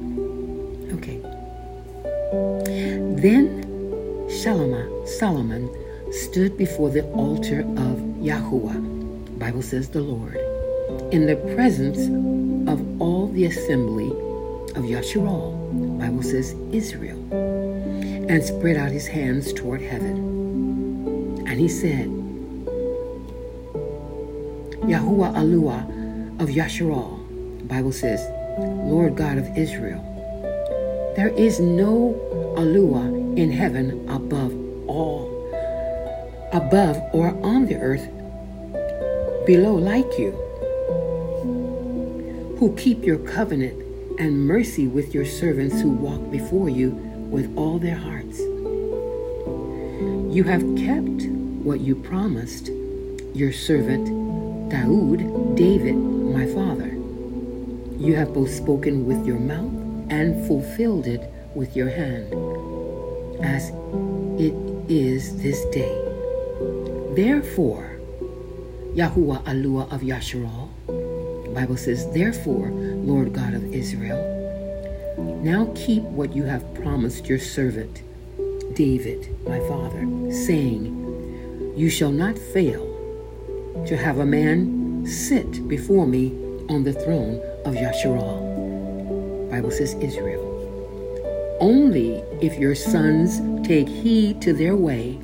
Then 3.23 3.63
Shalomah, 4.29 5.07
Solomon 5.07 5.71
stood 6.11 6.59
before 6.59 6.91
the 6.91 7.05
altar 7.13 7.61
of 7.61 7.99
Yahuwah, 8.19 9.39
Bible 9.39 9.63
says 9.63 9.91
the 9.91 10.01
Lord, 10.01 10.35
in 11.13 11.27
the 11.27 11.37
presence 11.55 12.01
of 12.69 13.01
all 13.01 13.29
the 13.29 13.45
assembly 13.45 14.09
of 14.75 14.91
Yasharal, 14.91 16.01
Bible 16.01 16.25
says 16.25 16.57
Israel, 16.73 17.17
and 18.29 18.43
spread 18.43 18.77
out 18.77 18.91
his 18.91 19.07
hands 19.07 19.53
toward 19.53 19.81
heaven. 19.81 21.45
And 21.47 21.61
he 21.61 21.69
said, 21.69 22.09
Yahuwah 24.83 25.33
Aluah, 25.37 26.41
of 26.41 26.49
Yasharal. 26.49 27.69
Bible 27.69 27.93
says, 27.93 28.21
Lord 28.59 29.15
God 29.15 29.39
of 29.39 29.47
Israel. 29.57 30.12
There 31.15 31.29
is 31.29 31.61
no 31.61 32.17
Alua 32.57 33.37
in 33.37 33.53
heaven 33.53 34.09
above 34.09 34.51
all, 34.89 35.29
above 36.55 36.97
or 37.13 37.29
on 37.45 37.67
the 37.67 37.77
earth 37.77 38.09
below 39.45 39.75
like 39.75 40.19
you, 40.19 40.31
who 42.59 42.75
keep 42.79 43.05
your 43.05 43.19
covenant 43.19 43.77
and 44.19 44.47
mercy 44.47 44.87
with 44.87 45.13
your 45.13 45.27
servants 45.27 45.83
who 45.83 45.91
walk 45.91 46.31
before 46.31 46.71
you 46.71 46.93
with 47.31 47.55
all 47.59 47.79
their 47.79 47.99
hearts. 47.99 48.39
You 50.35 50.45
have 50.45 50.63
kept 50.77 51.27
what 51.63 51.81
you 51.81 51.95
promised 51.95 52.71
your 53.35 53.53
servant 53.53 54.09
Daoud, 54.71 55.57
David, 55.59 55.95
my 55.95 56.47
father. 56.47 56.97
You 57.99 58.15
have 58.17 58.33
both 58.33 58.51
spoken 58.51 59.05
with 59.05 59.27
your 59.27 59.39
mouth 59.39 59.82
and 60.13 60.47
fulfilled 60.47 61.07
it 61.07 61.23
with 61.55 61.75
your 61.75 61.89
hand, 61.89 62.29
as 63.43 63.71
it 64.39 64.53
is 64.91 65.43
this 65.43 65.65
day. 65.73 65.97
Therefore, 67.17 67.99
Yahuwah 68.93 69.43
Alua 69.45 69.91
of 69.91 70.03
Yasharal, 70.03 70.69
the 70.87 71.51
Bible 71.55 71.79
says, 71.79 72.13
Therefore, 72.13 72.69
Lord 72.71 73.33
God 73.33 73.55
of 73.55 73.65
Israel, 73.73 74.21
now 75.43 75.73
keep 75.75 76.03
what 76.03 76.37
you 76.37 76.43
have 76.43 76.75
promised 76.75 77.27
your 77.27 77.39
servant, 77.39 78.03
David, 78.77 79.35
my 79.49 79.61
father, 79.61 80.05
saying, 80.31 81.73
You 81.75 81.89
shall 81.89 82.13
not 82.13 82.37
fail 82.37 82.85
to 83.87 83.97
have 83.97 84.19
a 84.19 84.27
man 84.27 85.07
sit 85.07 85.67
before 85.69 86.07
me 86.07 86.33
on 86.69 86.85
the 86.85 86.93
throne 86.93 87.41
of 87.65 87.75
Yasharal. 87.75 88.42
Bible 89.53 89.71
says 89.71 89.93
Israel. 90.01 90.49
Only 91.61 92.25
if 92.41 92.59
your 92.59 92.75
sons 92.75 93.39
take 93.69 93.87
heed 93.87 94.41
to 94.41 94.55
their 94.55 94.75
way, 94.75 95.19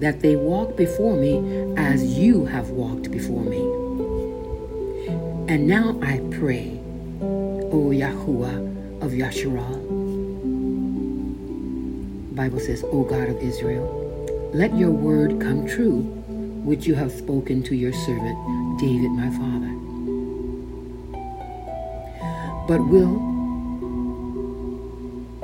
that 0.00 0.22
they 0.22 0.34
walk 0.34 0.76
before 0.76 1.14
me 1.14 1.38
as 1.76 2.18
you 2.18 2.46
have 2.46 2.70
walked 2.70 3.12
before 3.12 3.44
me. 3.44 3.60
And 5.46 5.68
now 5.68 5.96
I 6.02 6.18
pray, 6.32 6.80
O 7.22 7.94
Yahuwah 7.94 9.02
of 9.02 9.12
Yasharal. 9.12 9.86
Bible 12.34 12.58
says, 12.58 12.82
O 12.90 13.04
God 13.04 13.28
of 13.28 13.36
Israel, 13.40 13.86
let 14.52 14.74
your 14.74 14.90
word 14.90 15.40
come 15.40 15.64
true 15.64 16.00
which 16.66 16.88
you 16.88 16.96
have 16.96 17.12
spoken 17.12 17.62
to 17.62 17.76
your 17.76 17.92
servant 17.92 18.80
David 18.80 19.12
my 19.12 19.30
father. 19.30 19.70
But 22.66 22.84
will 22.88 23.29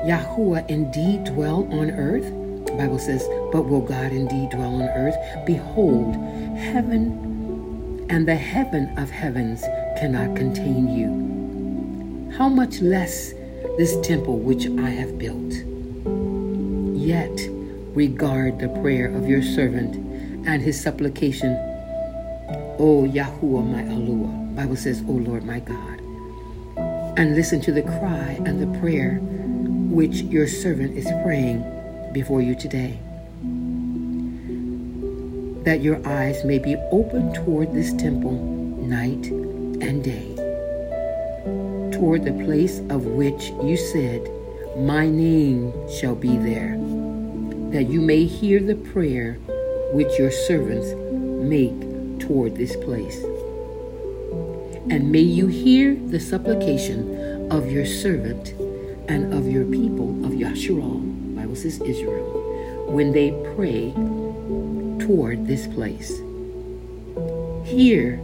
Yahuwah 0.06 0.68
indeed 0.68 1.24
dwell 1.24 1.68
on 1.72 1.90
earth? 1.90 2.24
The 2.66 2.72
Bible 2.72 2.98
says, 2.98 3.26
but 3.52 3.62
will 3.62 3.80
God 3.80 4.12
indeed 4.12 4.50
dwell 4.50 4.82
on 4.82 4.88
earth? 4.88 5.16
Behold, 5.44 6.14
heaven 6.56 8.06
and 8.08 8.26
the 8.26 8.36
heaven 8.36 8.96
of 8.98 9.10
heavens 9.10 9.62
cannot 9.98 10.36
contain 10.36 10.88
you. 10.96 12.30
How 12.36 12.48
much 12.48 12.80
less 12.80 13.32
this 13.78 13.98
temple 14.06 14.38
which 14.38 14.66
I 14.66 14.90
have 14.90 15.18
built? 15.18 15.52
yet 17.06 17.48
regard 17.94 18.58
the 18.58 18.68
prayer 18.80 19.06
of 19.14 19.28
your 19.28 19.40
servant 19.40 19.94
and 20.46 20.60
his 20.60 20.80
supplication. 20.80 21.54
O 22.78 23.06
Yahuwah 23.08 23.64
my 23.64 23.82
Alua, 23.82 24.56
Bible 24.56 24.76
says, 24.76 25.02
O 25.06 25.12
Lord 25.12 25.44
my 25.44 25.60
God, 25.60 26.00
and 27.16 27.36
listen 27.36 27.60
to 27.62 27.72
the 27.72 27.82
cry 27.82 28.40
and 28.44 28.60
the 28.60 28.78
prayer 28.80 29.20
which 29.90 30.22
your 30.22 30.46
servant 30.46 30.96
is 30.96 31.06
praying 31.22 31.64
before 32.12 32.40
you 32.40 32.54
today. 32.54 32.98
That 35.64 35.80
your 35.82 36.06
eyes 36.06 36.44
may 36.44 36.58
be 36.58 36.76
open 36.90 37.32
toward 37.32 37.72
this 37.72 37.92
temple 37.94 38.32
night 38.32 39.26
and 39.82 40.02
day, 40.02 40.34
toward 41.92 42.24
the 42.24 42.44
place 42.44 42.80
of 42.90 43.04
which 43.06 43.50
you 43.62 43.76
said, 43.76 44.30
My 44.76 45.08
name 45.08 45.72
shall 45.88 46.14
be 46.14 46.36
there, 46.36 46.76
that 47.72 47.88
you 47.88 48.00
may 48.00 48.24
hear 48.24 48.60
the 48.60 48.76
prayer 48.76 49.34
which 49.92 50.18
your 50.18 50.30
servants 50.30 50.94
make 51.46 52.18
toward 52.20 52.56
this 52.56 52.76
place. 52.76 53.22
And 54.88 55.10
may 55.10 55.20
you 55.20 55.48
hear 55.48 55.94
the 55.94 56.20
supplication 56.20 57.50
of 57.50 57.70
your 57.70 57.86
servant 57.86 58.54
and 59.08 59.32
of 59.32 59.46
your 59.48 59.64
people 59.64 60.10
of 60.24 60.32
Yasharal, 60.32 61.34
Bible 61.36 61.56
says 61.56 61.80
Israel, 61.82 62.86
when 62.88 63.12
they 63.12 63.30
pray 63.54 63.92
toward 65.06 65.46
this 65.46 65.66
place. 65.68 66.18
Here 67.64 68.14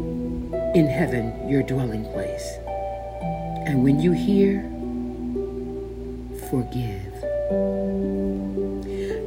in 0.74 0.86
heaven, 0.86 1.48
your 1.48 1.62
dwelling 1.62 2.04
place. 2.12 2.58
And 3.66 3.82
when 3.84 4.00
you 4.00 4.12
hear, 4.12 4.62
forgive. 6.50 7.12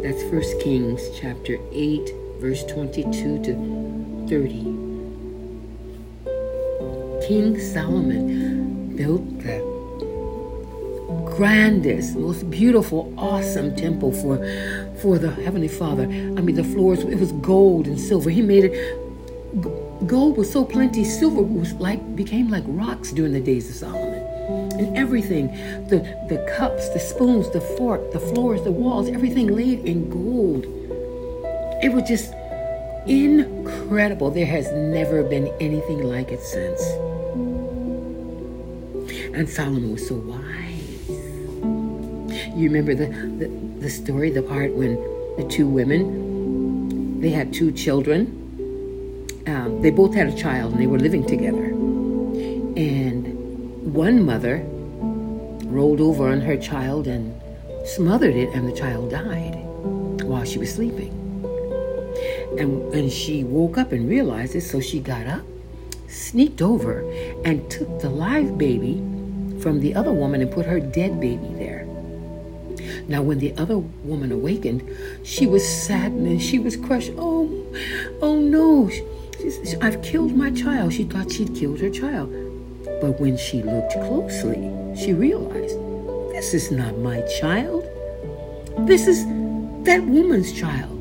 That's 0.03 0.23
1 0.23 0.61
Kings 0.61 1.01
chapter 1.19 1.57
8, 1.71 2.13
verse 2.39 2.63
22 2.65 3.43
to 3.43 3.53
30. 4.29 4.85
King 7.27 7.59
Solomon 7.59 8.95
built 8.95 9.39
the 9.39 9.64
grandest, 11.35 12.15
most 12.15 12.49
beautiful, 12.49 13.13
awesome 13.17 13.75
temple 13.75 14.11
for 14.11 14.37
for 15.01 15.17
the 15.17 15.31
Heavenly 15.31 15.67
Father. 15.67 16.03
I 16.03 16.41
mean, 16.41 16.55
the 16.55 16.63
floors, 16.63 16.99
it 16.99 17.19
was 17.19 17.31
gold 17.33 17.87
and 17.87 17.99
silver. 17.99 18.29
He 18.29 18.41
made 18.41 18.65
it, 18.65 20.07
gold 20.07 20.37
was 20.37 20.51
so 20.51 20.63
plenty, 20.63 21.03
silver 21.03 21.41
was 21.41 21.73
like, 21.73 22.15
became 22.15 22.49
like 22.49 22.63
rocks 22.67 23.11
during 23.11 23.33
the 23.33 23.41
days 23.41 23.69
of 23.69 23.75
Solomon. 23.75 24.23
And 24.79 24.95
everything, 24.97 25.47
the, 25.87 25.99
the 26.29 26.45
cups, 26.57 26.89
the 26.89 26.99
spoons, 26.99 27.49
the 27.51 27.61
fork, 27.61 28.11
the 28.11 28.19
floors, 28.19 28.61
the 28.63 28.71
walls, 28.71 29.09
everything 29.09 29.47
laid 29.47 29.79
in 29.85 30.09
gold. 30.09 30.65
It 31.83 31.91
was 31.91 32.03
just 32.03 32.33
incredible. 33.07 34.31
There 34.31 34.45
has 34.45 34.71
never 34.71 35.23
been 35.23 35.47
anything 35.59 36.03
like 36.03 36.31
it 36.31 36.41
since. 36.41 36.81
And 39.35 39.49
Solomon 39.49 39.91
was 39.91 40.07
so 40.07 40.15
wise. 40.15 40.64
You 42.55 42.69
remember 42.69 42.95
the, 42.95 43.07
the, 43.07 43.47
the 43.81 43.89
story, 43.89 44.31
the 44.31 44.41
part 44.41 44.73
when 44.73 44.95
the 45.35 45.45
two 45.49 45.67
women, 45.67 47.19
they 47.19 47.29
had 47.29 47.53
two 47.53 47.73
children. 47.73 48.41
Um, 49.45 49.81
they 49.81 49.91
both 49.91 50.13
had 50.13 50.27
a 50.27 50.35
child 50.35 50.71
and 50.71 50.81
they 50.81 50.87
were 50.87 50.97
living 50.97 51.25
together. 51.25 51.65
And 51.65 53.93
one 53.93 54.25
mother 54.25 54.59
rolled 55.65 55.99
over 55.99 56.29
on 56.29 56.39
her 56.39 56.55
child 56.55 57.07
and 57.07 57.35
smothered 57.85 58.35
it, 58.35 58.49
and 58.53 58.67
the 58.67 58.75
child 58.75 59.11
died 59.11 59.55
while 60.23 60.45
she 60.45 60.57
was 60.57 60.73
sleeping. 60.73 61.11
And, 62.57 62.93
and 62.93 63.11
she 63.11 63.43
woke 63.43 63.77
up 63.77 63.91
and 63.91 64.07
realized 64.07 64.55
it, 64.55 64.61
so 64.61 64.79
she 64.79 65.01
got 65.01 65.27
up, 65.27 65.43
sneaked 66.07 66.61
over, 66.61 67.01
and 67.43 67.69
took 67.69 67.99
the 67.99 68.09
live 68.09 68.57
baby 68.57 68.95
from 69.59 69.81
the 69.81 69.93
other 69.93 70.13
woman 70.13 70.41
and 70.41 70.49
put 70.49 70.65
her 70.65 70.79
dead 70.79 71.19
baby 71.19 71.49
there. 71.55 71.84
Now, 73.07 73.21
when 73.21 73.39
the 73.39 73.53
other 73.57 73.77
woman 73.77 74.31
awakened, 74.31 74.83
she 75.23 75.45
was 75.45 75.67
saddened 75.67 76.27
and 76.27 76.41
she 76.41 76.57
was 76.57 76.75
crushed. 76.75 77.11
Oh, 77.17 77.65
oh 78.21 78.39
no, 78.39 78.89
I've 79.81 80.01
killed 80.01 80.35
my 80.35 80.51
child. 80.51 80.93
She 80.93 81.03
thought 81.03 81.31
she'd 81.31 81.55
killed 81.55 81.79
her 81.81 81.89
child. 81.89 82.31
But 83.01 83.19
when 83.19 83.37
she 83.37 83.61
looked 83.61 83.93
closely, 83.93 84.71
she 84.95 85.13
realized 85.13 85.77
this 86.31 86.53
is 86.53 86.71
not 86.71 86.97
my 86.97 87.21
child. 87.39 87.83
This 88.87 89.07
is 89.07 89.25
that 89.85 90.03
woman's 90.03 90.51
child. 90.51 90.91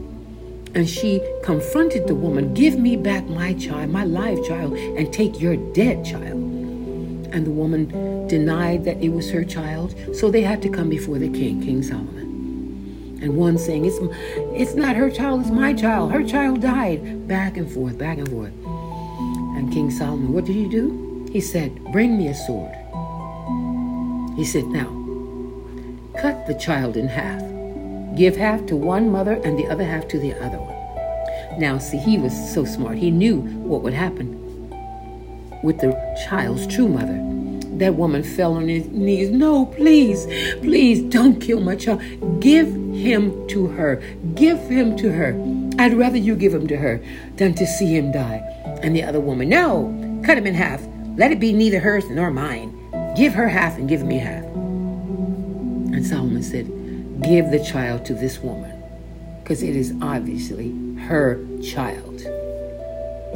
And 0.75 0.88
she 0.88 1.23
confronted 1.43 2.07
the 2.09 2.14
woman, 2.14 2.53
Give 2.53 2.79
me 2.79 2.97
back 2.97 3.27
my 3.29 3.55
child, 3.55 3.90
my 3.90 4.05
live 4.05 4.45
child, 4.45 4.77
and 4.77 5.12
take 5.12 5.40
your 5.40 5.57
dead 5.73 6.05
child. 6.05 6.35
And 7.33 7.47
the 7.47 7.51
woman 7.51 7.90
denied 8.38 8.85
that 8.85 9.01
it 9.01 9.11
was 9.11 9.31
her 9.31 9.44
child, 9.44 9.94
so 10.12 10.29
they 10.29 10.42
had 10.42 10.61
to 10.61 10.68
come 10.68 10.88
before 10.88 11.20
the 11.20 11.29
king, 11.29 11.62
King 11.62 11.85
Solomon. 11.85 13.18
And 13.23 13.37
one 13.37 13.57
saying, 13.57 13.85
It's, 13.85 13.99
it's 14.61 14.75
not 14.75 14.97
her 14.97 15.09
child, 15.09 15.42
it's 15.42 15.51
my 15.51 15.73
child. 15.73 16.11
Her 16.11 16.25
child 16.25 16.61
died. 16.61 17.29
Back 17.29 17.57
and 17.57 17.70
forth, 17.70 17.97
back 17.97 18.18
and 18.18 18.29
forth. 18.29 18.53
And 19.57 19.73
King 19.73 19.88
Solomon, 19.88 20.33
what 20.33 20.47
did 20.47 20.57
he 20.57 20.68
do? 20.68 21.29
He 21.31 21.40
said, 21.40 21.70
Bring 21.92 22.18
me 22.18 22.27
a 22.27 22.35
sword. 22.35 22.75
He 24.37 24.44
said, 24.44 24.64
Now, 24.64 24.90
cut 26.20 26.49
the 26.49 26.59
child 26.59 26.97
in 26.97 27.07
half. 27.07 27.40
Give 28.16 28.37
half 28.37 28.66
to 28.66 28.75
one 28.75 29.12
mother 29.12 29.35
and 29.44 29.57
the 29.57 29.68
other 29.68 29.85
half 29.85 30.09
to 30.09 30.18
the 30.18 30.35
other 30.44 30.59
one. 30.59 31.61
Now, 31.61 31.79
see, 31.79 31.99
he 31.99 32.18
was 32.18 32.35
so 32.53 32.64
smart. 32.64 32.99
He 32.99 33.12
knew 33.12 33.42
what 33.70 33.83
would 33.83 33.94
happen 33.94 34.29
with 35.62 35.79
the 35.79 35.94
child's 36.27 36.66
true 36.66 36.88
mother. 36.88 37.20
That 37.79 37.97
woman 37.97 38.23
fell 38.23 38.55
on 38.55 38.69
his 38.69 38.87
knees. 38.87 39.31
No, 39.31 39.67
please, 39.67 40.27
please 40.61 41.03
don't 41.03 41.41
kill 41.41 41.61
my 41.61 41.77
child. 41.77 42.01
Give 42.41 42.67
him 42.67 43.47
to 43.49 43.67
her. 43.69 44.03
Give 44.35 44.59
him 44.61 44.97
to 44.99 45.11
her. 45.11 45.35
I'd 45.79 45.95
rather 45.95 46.17
you 46.17 46.37
give 46.37 46.55
him 46.55 46.69
to 46.69 46.77
her 46.77 47.03
than 47.37 47.55
to 47.55 47.67
see 47.67 47.97
him 47.97 48.13
die. 48.13 48.37
And 48.83 48.95
the 48.95 49.03
other 49.03 49.21
woman, 49.21 49.49
no, 49.49 50.23
cut 50.25 50.39
him 50.39 50.47
in 50.47 50.55
half. 50.55 50.81
Let 51.17 51.33
it 51.33 51.41
be 51.41 51.53
neither 51.53 51.81
hers 51.81 52.09
nor 52.11 52.31
mine. 52.31 52.73
Give 53.17 53.35
her 53.35 53.49
half 53.49 53.77
and 53.77 53.89
give 53.89 54.05
me 54.05 54.19
half. 54.19 54.45
And 54.45 56.07
Solomon 56.07 56.43
said, 56.43 56.67
Give 57.23 57.51
the 57.51 57.65
child 57.65 58.05
to 58.07 58.15
this 58.15 58.39
woman 58.39 58.83
because 59.43 59.63
it 59.63 59.77
is 59.77 59.95
obviously 60.03 60.75
her 61.07 61.45
child. 61.63 62.23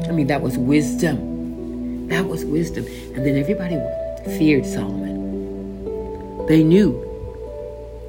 I 0.09 0.13
mean, 0.13 0.27
that 0.29 0.43
was 0.43 0.57
wisdom. 0.59 2.09
That 2.09 2.27
was 2.27 2.45
wisdom. 2.45 2.87
And 3.15 3.27
then 3.27 3.37
everybody 3.37 3.77
feared 4.25 4.67
Solomon. 4.67 6.47
They 6.47 6.63
knew 6.63 7.05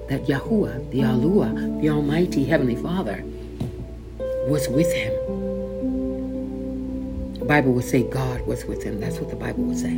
that 0.10 0.26
Yahuwah, 0.26 0.90
the 0.92 1.02
Alua, 1.02 1.82
the 1.82 1.90
Almighty 1.90 2.46
Heavenly 2.46 2.76
Father, 2.76 3.24
was 4.48 4.68
with 4.70 4.92
him. 4.92 5.14
The 7.40 7.46
Bible 7.46 7.74
would 7.74 7.86
say 7.86 8.04
God 8.04 8.46
was 8.48 8.66
with 8.66 8.84
him. 8.84 9.00
That's 9.00 9.20
what 9.20 9.30
the 9.30 9.36
Bible 9.36 9.64
would 9.64 9.78
say. 9.78 9.94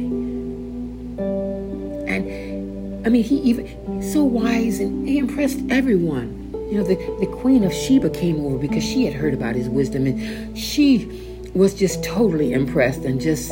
And 2.13 3.05
I 3.05 3.09
mean, 3.09 3.23
he 3.23 3.37
even 3.37 4.01
so 4.01 4.23
wise 4.23 4.79
and 4.79 5.07
he 5.07 5.17
impressed 5.17 5.59
everyone. 5.69 6.37
You 6.69 6.77
know, 6.77 6.83
the, 6.83 6.95
the 7.19 7.27
Queen 7.27 7.63
of 7.63 7.73
Sheba 7.73 8.09
came 8.09 8.45
over 8.45 8.57
because 8.57 8.83
she 8.83 9.05
had 9.05 9.13
heard 9.13 9.33
about 9.33 9.55
his 9.55 9.69
wisdom 9.69 10.05
and 10.05 10.57
she 10.57 11.09
was 11.53 11.73
just 11.73 12.03
totally 12.03 12.53
impressed 12.53 13.03
and 13.03 13.19
just 13.19 13.51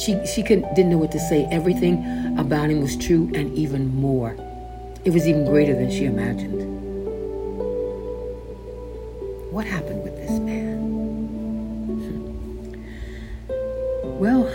she 0.00 0.18
she 0.26 0.42
could, 0.42 0.64
didn't 0.74 0.90
know 0.90 0.98
what 0.98 1.12
to 1.12 1.20
say. 1.20 1.46
Everything 1.50 2.38
about 2.38 2.70
him 2.70 2.80
was 2.80 2.96
true 2.96 3.30
and 3.34 3.52
even 3.54 3.94
more. 3.94 4.34
It 5.04 5.10
was 5.10 5.28
even 5.28 5.44
greater 5.44 5.74
than 5.74 5.90
she 5.90 6.06
imagined. 6.06 6.62
What 9.52 9.66
happened 9.66 10.02
with 10.02 10.16
this 10.16 10.30
man? 10.40 10.78
Hmm. 11.98 13.58
Well, 14.18 14.48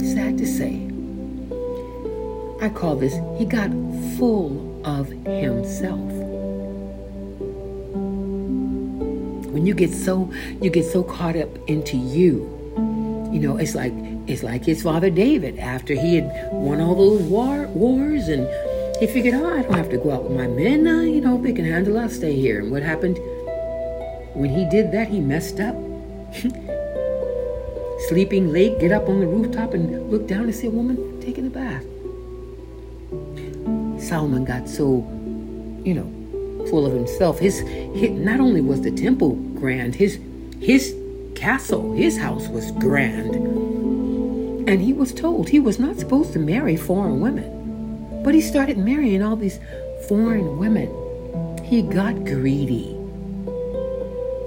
sad 0.00 0.38
to 0.38 0.46
say, 0.46 0.88
I 2.64 2.70
call 2.70 2.96
this 2.96 3.14
he 3.38 3.44
got 3.44 3.70
full 4.16 4.80
of 4.86 5.08
himself. 5.26 5.98
When 9.52 9.66
you 9.66 9.74
get 9.74 9.92
so 9.92 10.32
you 10.62 10.70
get 10.70 10.86
so 10.86 11.02
caught 11.02 11.36
up 11.36 11.50
into 11.68 11.98
you, 11.98 12.48
you 13.30 13.40
know, 13.40 13.58
it's 13.58 13.74
like 13.74 13.92
it's 14.30 14.42
like 14.42 14.64
his 14.64 14.82
father 14.82 15.10
David 15.10 15.58
after 15.58 15.94
he 15.94 16.16
had 16.16 16.30
won 16.52 16.80
all 16.80 16.94
those 16.94 17.22
war, 17.22 17.66
wars 17.68 18.28
and 18.28 18.46
he 19.00 19.06
figured, 19.06 19.34
oh, 19.34 19.58
I 19.58 19.62
don't 19.62 19.74
have 19.74 19.88
to 19.90 19.96
go 19.96 20.10
out 20.10 20.24
with 20.24 20.36
my 20.36 20.46
men. 20.46 20.86
Uh, 20.86 21.00
you 21.00 21.22
know, 21.22 21.40
they 21.40 21.52
can 21.52 21.64
handle. 21.64 21.98
I'll 21.98 22.10
stay 22.10 22.34
here. 22.34 22.60
And 22.60 22.70
what 22.70 22.82
happened? 22.82 23.18
When 24.34 24.50
he 24.50 24.68
did 24.68 24.92
that, 24.92 25.08
he 25.08 25.20
messed 25.20 25.58
up. 25.58 25.74
Sleeping 28.08 28.52
late, 28.52 28.78
get 28.78 28.92
up 28.92 29.08
on 29.08 29.20
the 29.20 29.26
rooftop 29.26 29.72
and 29.72 30.10
look 30.10 30.26
down 30.26 30.44
and 30.44 30.54
see 30.54 30.66
a 30.66 30.70
woman 30.70 31.20
taking 31.20 31.46
a 31.46 31.50
bath. 31.50 31.82
Solomon 34.02 34.44
got 34.44 34.68
so, 34.68 34.98
you 35.84 35.94
know, 35.94 36.66
full 36.68 36.84
of 36.84 36.92
himself. 36.92 37.38
His, 37.38 37.60
his 37.60 38.10
not 38.10 38.38
only 38.38 38.60
was 38.60 38.82
the 38.82 38.90
temple 38.90 39.34
grand, 39.54 39.94
his 39.94 40.18
his 40.60 40.94
castle, 41.34 41.94
his 41.94 42.18
house 42.18 42.48
was 42.48 42.70
grand. 42.72 43.59
And 44.70 44.80
he 44.80 44.92
was 44.92 45.12
told 45.12 45.48
he 45.48 45.58
was 45.58 45.80
not 45.80 45.98
supposed 45.98 46.32
to 46.32 46.38
marry 46.38 46.76
foreign 46.76 47.18
women. 47.20 48.22
But 48.22 48.36
he 48.36 48.40
started 48.40 48.78
marrying 48.78 49.20
all 49.20 49.34
these 49.34 49.58
foreign 50.08 50.58
women. 50.58 50.86
He 51.64 51.82
got 51.82 52.24
greedy. 52.24 52.96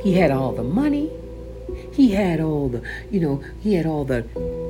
He 0.01 0.13
had 0.13 0.31
all 0.31 0.53
the 0.53 0.63
money. 0.63 1.11
He 1.91 2.11
had 2.11 2.39
all 2.39 2.69
the, 2.69 2.81
you 3.11 3.19
know, 3.19 3.43
he 3.61 3.73
had 3.73 3.85
all 3.85 4.05
the 4.05 4.21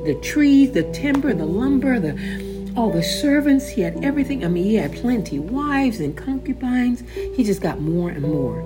the 0.06 0.20
trees, 0.24 0.72
the 0.72 0.92
timber, 0.92 1.36
the 1.36 1.46
lumber, 1.46 2.00
the 2.00 2.74
all 2.76 2.90
the 2.90 3.04
servants. 3.04 3.70
He 3.70 3.82
had 3.82 4.04
everything. 4.04 4.44
I 4.44 4.48
mean, 4.48 4.64
he 4.64 4.74
had 4.74 4.92
plenty 4.94 5.38
wives 5.38 6.00
and 6.00 6.18
concubines. 6.18 7.04
He 7.36 7.44
just 7.44 7.62
got 7.62 7.80
more 7.80 8.10
and 8.10 8.24
more. 8.24 8.58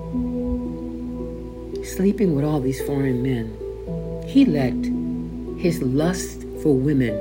Sleeping 1.84 2.34
with 2.34 2.46
all 2.46 2.60
these 2.60 2.80
foreign 2.86 3.22
men, 3.22 4.24
he 4.26 4.46
let 4.46 4.72
his 5.60 5.82
lust 5.82 6.47
for 6.62 6.74
women 6.76 7.14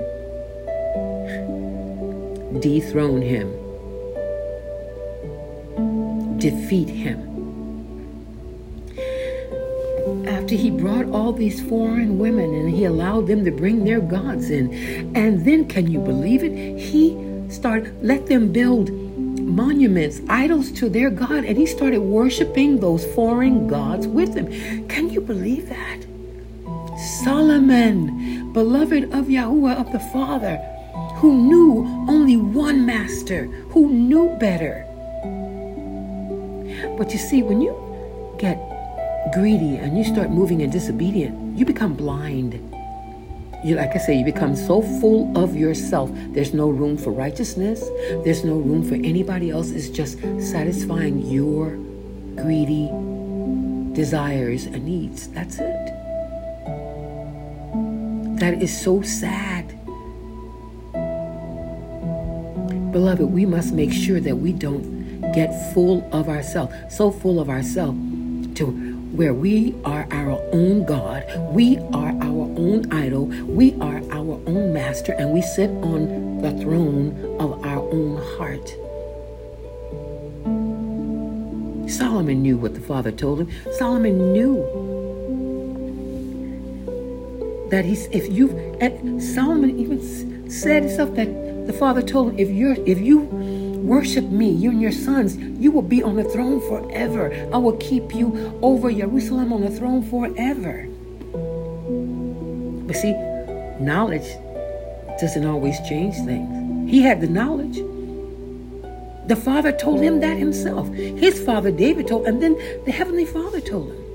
dethrone 2.59 3.21
him, 3.21 3.47
defeat 6.39 6.89
him. 6.89 7.23
After 10.27 10.55
he 10.55 10.71
brought 10.71 11.05
all 11.07 11.33
these 11.33 11.61
foreign 11.67 12.17
women 12.17 12.53
and 12.53 12.69
he 12.69 12.85
allowed 12.85 13.27
them 13.27 13.43
to 13.45 13.51
bring 13.51 13.83
their 13.83 13.99
gods 13.99 14.49
in, 14.49 14.73
and 15.15 15.45
then 15.45 15.67
can 15.67 15.91
you 15.91 15.99
believe 15.99 16.43
it? 16.43 16.79
He 16.79 17.17
started 17.49 18.03
let 18.03 18.27
them 18.27 18.51
build 18.51 18.91
monuments, 18.91 20.21
idols 20.29 20.71
to 20.71 20.89
their 20.89 21.09
God, 21.09 21.43
and 21.43 21.57
he 21.57 21.65
started 21.65 21.99
worshiping 21.99 22.79
those 22.79 23.05
foreign 23.13 23.67
gods 23.67 24.07
with 24.07 24.33
them. 24.33 24.47
Can 24.87 25.09
you 25.09 25.21
believe 25.21 25.67
that? 25.69 26.05
Solomon, 27.23 28.16
beloved 28.57 29.03
of 29.13 29.27
Yahuwah 29.27 29.79
of 29.79 29.91
the 29.91 29.99
Father, 29.99 30.57
who 31.17 31.31
knew 31.31 31.85
only 32.09 32.35
one 32.35 32.87
master, 32.87 33.45
who 33.69 33.87
knew 33.87 34.35
better. 34.39 34.83
But 36.97 37.11
you 37.13 37.19
see, 37.19 37.43
when 37.43 37.61
you 37.61 37.71
get 38.39 38.57
greedy 39.31 39.75
and 39.75 39.95
you 39.95 40.03
start 40.03 40.31
moving 40.31 40.61
in 40.61 40.71
disobedient, 40.71 41.55
you 41.55 41.65
become 41.65 41.93
blind. 41.93 42.55
You, 43.63 43.75
like 43.75 43.91
I 43.93 43.99
say, 43.99 44.17
you 44.17 44.25
become 44.25 44.55
so 44.55 44.81
full 44.81 45.37
of 45.37 45.55
yourself. 45.55 46.09
There's 46.33 46.55
no 46.55 46.67
room 46.69 46.97
for 46.97 47.11
righteousness. 47.11 47.87
There's 48.25 48.43
no 48.43 48.55
room 48.55 48.81
for 48.83 48.95
anybody 48.95 49.51
else. 49.51 49.69
It's 49.69 49.87
just 49.87 50.17
satisfying 50.41 51.21
your 51.27 51.77
greedy 52.33 52.89
desires 53.93 54.65
and 54.65 54.83
needs. 54.83 55.27
That's 55.27 55.59
it. 55.59 55.96
That 58.37 58.61
is 58.61 58.69
so 58.69 59.01
sad. 59.01 59.67
Beloved, 62.91 63.25
we 63.25 63.47
must 63.47 63.73
make 63.73 63.91
sure 63.91 64.19
that 64.19 64.35
we 64.35 64.53
don't 64.53 65.21
get 65.33 65.73
full 65.73 66.07
of 66.11 66.29
ourselves, 66.29 66.73
so 66.89 67.09
full 67.09 67.39
of 67.39 67.49
ourselves 67.49 67.97
to 68.57 68.65
where 69.15 69.33
we 69.33 69.73
are 69.85 70.07
our 70.11 70.39
own 70.53 70.85
God, 70.85 71.25
we 71.51 71.79
are 71.93 72.13
our 72.21 72.45
own 72.57 72.91
idol, 72.93 73.25
we 73.25 73.73
are 73.81 74.03
our 74.11 74.39
own 74.45 74.71
master, 74.71 75.13
and 75.13 75.33
we 75.33 75.41
sit 75.41 75.71
on 75.71 76.41
the 76.41 76.51
throne 76.61 77.17
of 77.39 77.65
our 77.65 77.81
own 77.89 78.17
heart. 78.37 78.67
Solomon 81.89 82.43
knew 82.43 82.57
what 82.57 82.75
the 82.75 82.81
Father 82.81 83.11
told 83.11 83.41
him. 83.41 83.49
Solomon 83.73 84.31
knew 84.33 84.86
that 87.69 87.85
he's 87.85 88.05
if 88.07 88.31
you've 88.31 88.53
and 88.81 89.21
Solomon 89.21 89.77
even 89.79 90.49
said 90.49 90.83
himself 90.83 91.15
that 91.15 91.67
the 91.67 91.73
father 91.73 92.01
told 92.01 92.31
him 92.31 92.39
if 92.39 92.49
you're 92.49 92.75
if 92.85 92.99
you 92.99 93.19
worship 93.19 94.25
me 94.25 94.49
you 94.49 94.71
and 94.71 94.81
your 94.81 94.91
sons 94.91 95.37
you 95.37 95.71
will 95.71 95.81
be 95.81 96.01
on 96.01 96.15
the 96.15 96.23
throne 96.23 96.61
forever. 96.61 97.31
I 97.53 97.57
will 97.57 97.77
keep 97.77 98.15
you 98.15 98.57
over 98.61 98.91
jerusalem 98.91 99.51
on 99.51 99.61
the 99.61 99.69
throne 99.69 100.03
forever. 100.03 100.87
But 102.87 102.95
see 102.95 103.13
knowledge 103.83 104.27
doesn't 105.19 105.45
always 105.45 105.77
change 105.87 106.15
things. 106.25 106.89
He 106.89 107.01
had 107.01 107.21
the 107.21 107.27
knowledge. 107.27 107.77
The 109.27 109.35
father 109.35 109.73
told 109.73 109.99
him 109.99 110.21
that 110.21 110.37
himself. 110.37 110.87
His 110.93 111.43
father 111.43 111.71
david 111.71 112.07
told 112.07 112.27
and 112.27 112.41
then 112.41 112.55
the 112.85 112.91
heavenly 112.91 113.25
father 113.25 113.59
told 113.59 113.91
him 113.91 114.06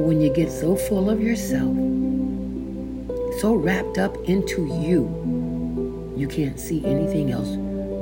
But 0.00 0.06
when 0.06 0.20
you 0.22 0.32
get 0.32 0.50
so 0.50 0.76
full 0.76 1.10
of 1.10 1.20
yourself, 1.20 1.76
so 3.38 3.54
wrapped 3.54 3.98
up 3.98 4.16
into 4.24 4.64
you, 4.64 6.14
you 6.16 6.26
can't 6.26 6.58
see 6.58 6.82
anything 6.86 7.30
else 7.30 7.50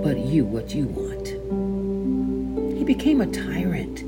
but 0.05 0.17
you, 0.17 0.45
what 0.45 0.73
you 0.73 0.87
want. 0.87 1.27
He 2.79 2.85
became 2.85 3.21
a 3.21 3.27
tyrant. 3.27 4.05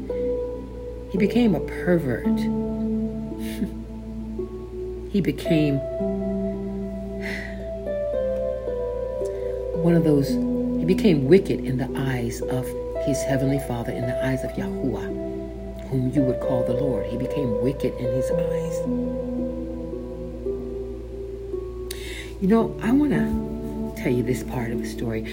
He 1.11 1.19
became 1.19 1.57
a 1.57 1.59
pervert. 1.59 2.29
he 5.11 5.21
became 5.21 5.79
one 9.83 9.97
of 9.97 10.05
those, 10.05 10.29
he 10.29 10.85
became 10.85 11.25
wicked 11.25 11.59
in 11.59 11.77
the 11.77 11.91
eyes 11.97 12.41
of 12.41 12.69
his 13.05 13.21
heavenly 13.25 13.59
Father, 13.67 13.91
in 13.91 14.07
the 14.07 14.25
eyes 14.25 14.45
of 14.45 14.53
Yahuwah 14.53 15.30
whom 15.91 16.11
you 16.13 16.23
would 16.23 16.41
call 16.41 16.65
the 16.65 16.75
Lord. 16.75 17.07
He 17.07 17.17
became 17.17 17.63
wicked 17.63 17.95
in 17.97 18.13
his 18.15 18.31
eyes. 18.31 18.79
You 22.41 22.49
know, 22.49 22.79
I 22.81 22.93
want 22.93 23.13
to 23.13 23.93
tell 24.03 24.13
you 24.13 24.23
this 24.23 24.45
part 24.45 24.71
of 24.71 24.79
the 24.79 24.89
story. 24.89 25.25